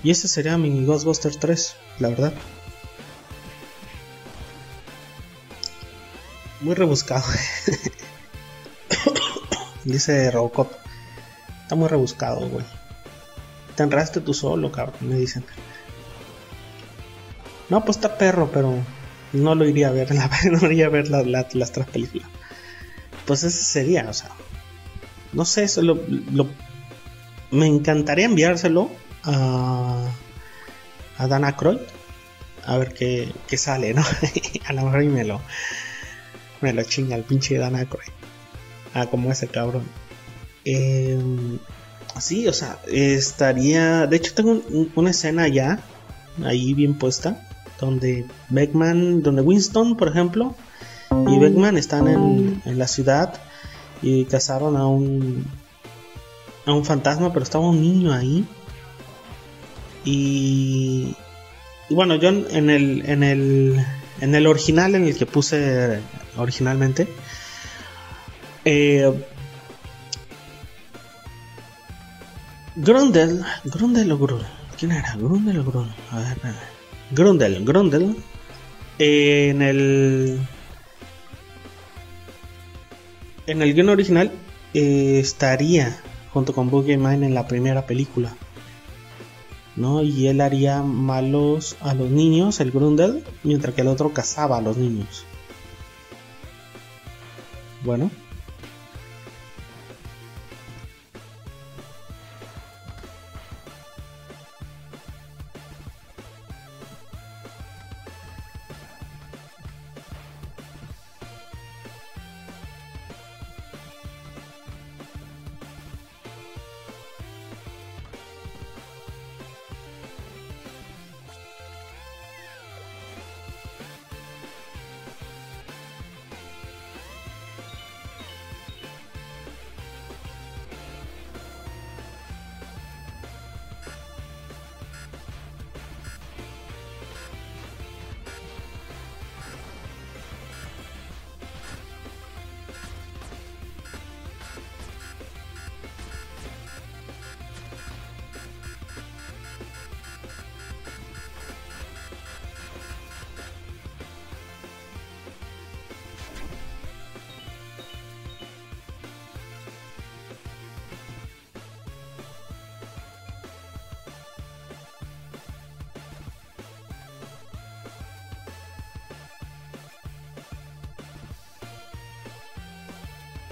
Y 0.03 0.11
ese 0.11 0.27
sería 0.27 0.57
mi 0.57 0.85
Ghostbusters 0.85 1.39
3, 1.39 1.75
la 1.99 2.09
verdad. 2.09 2.33
Muy 6.61 6.75
rebuscado. 6.75 7.23
Dice 9.83 10.31
Robocop. 10.31 10.71
Está 11.63 11.75
muy 11.75 11.87
rebuscado, 11.87 12.47
güey. 12.47 12.65
Te 13.75 13.83
enraste 13.83 14.21
tú 14.21 14.33
solo, 14.33 14.71
cabrón, 14.71 14.95
me 15.01 15.15
dicen. 15.15 15.43
No, 17.69 17.83
pues 17.83 17.97
está 17.97 18.17
perro, 18.17 18.49
pero 18.51 18.73
no 19.33 19.55
lo 19.55 19.67
iría 19.67 19.89
a 19.89 19.91
ver, 19.91 20.11
la, 20.15 20.29
no 20.51 20.71
iría 20.71 20.87
a 20.87 20.89
ver 20.89 21.09
las 21.09 21.71
tres 21.71 21.87
películas. 21.87 22.29
Pues 23.25 23.43
ese 23.43 23.63
sería, 23.63 24.09
o 24.09 24.13
sea. 24.13 24.31
No 25.33 25.45
sé, 25.45 25.63
eso 25.63 25.81
lo, 25.81 25.99
me 27.51 27.67
encantaría 27.67 28.25
enviárselo 28.25 28.89
a, 29.27 30.09
a 31.17 31.27
Dan 31.27 31.45
Aykroyd. 31.45 31.79
A 32.65 32.77
ver 32.77 32.93
qué, 32.93 33.31
qué 33.47 33.57
sale, 33.57 33.93
¿no? 33.93 34.03
a 34.65 34.73
lo 34.73 34.83
mejor 34.83 35.03
y 35.03 35.07
me 35.07 35.23
lo, 35.23 35.41
me 36.61 36.73
lo 36.73 36.83
chinga 36.83 37.15
el 37.15 37.23
pinche 37.23 37.57
Dan 37.57 37.75
Aykroyd. 37.75 38.09
Ah, 38.93 39.05
como 39.05 39.31
ese 39.31 39.47
cabrón. 39.47 39.83
Eh, 40.65 41.17
sí, 42.19 42.47
o 42.47 42.53
sea, 42.53 42.79
estaría. 42.87 44.07
De 44.07 44.17
hecho, 44.17 44.33
tengo 44.33 44.61
una 44.95 45.11
escena 45.11 45.47
ya, 45.47 45.79
ahí 46.43 46.73
bien 46.73 46.97
puesta, 46.97 47.47
donde 47.79 48.25
Beckman, 48.49 49.21
donde 49.21 49.41
Winston, 49.41 49.95
por 49.95 50.09
ejemplo, 50.09 50.55
y 51.27 51.39
Beckman 51.39 51.77
están 51.77 52.07
en, 52.07 52.61
la 52.65 52.87
ciudad 52.87 53.33
y 54.01 54.25
cazaron 54.25 54.75
a 54.77 54.87
un. 54.87 55.45
a 56.65 56.73
un 56.73 56.83
fantasma, 56.83 57.31
pero 57.31 57.43
estaba 57.43 57.69
un 57.69 57.81
niño 57.81 58.13
ahí. 58.13 58.45
Y. 60.07 61.13
Bueno, 61.89 62.15
yo 62.15 62.29
en 62.29 62.69
el, 62.69 63.03
en 63.05 63.23
el, 63.23 63.85
en 64.21 64.35
el 64.35 64.47
original, 64.47 64.95
en 64.95 65.05
el 65.05 65.17
que 65.17 65.25
puse 65.25 65.99
originalmente, 66.37 67.09
eh, 68.63 69.11
Grundel, 72.77 73.43
Grundel 73.65 74.11
o 74.13 74.17
Grul, 74.17 74.45
¿quién 74.77 74.93
era? 74.93 75.13
Grundel 75.17 75.59
o 75.59 75.63
Grul, 75.65 75.89
a 76.11 76.19
ver, 76.19 76.37
Grundel, 77.11 77.65
Grundel, 77.65 78.15
en 78.99 79.61
el 79.61 80.39
en 83.45 83.61
el 83.61 83.73
guion 83.73 83.89
original 83.89 84.31
eh, 84.73 85.19
estaría 85.19 86.01
junto 86.31 86.53
con 86.53 86.69
Boogie 86.69 86.97
Mine 86.97 87.25
en 87.25 87.33
la 87.33 87.47
primera 87.47 87.85
película. 87.85 88.35
¿No? 89.77 90.01
Y 90.03 90.27
él 90.27 90.41
haría 90.41 90.81
malos 90.81 91.77
a 91.79 91.93
los 91.93 92.09
niños, 92.09 92.59
el 92.59 92.71
Grundel, 92.71 93.23
mientras 93.43 93.73
que 93.73 93.81
el 93.81 93.87
otro 93.87 94.11
cazaba 94.11 94.57
a 94.57 94.61
los 94.61 94.75
niños. 94.75 95.23
Bueno, 97.85 98.11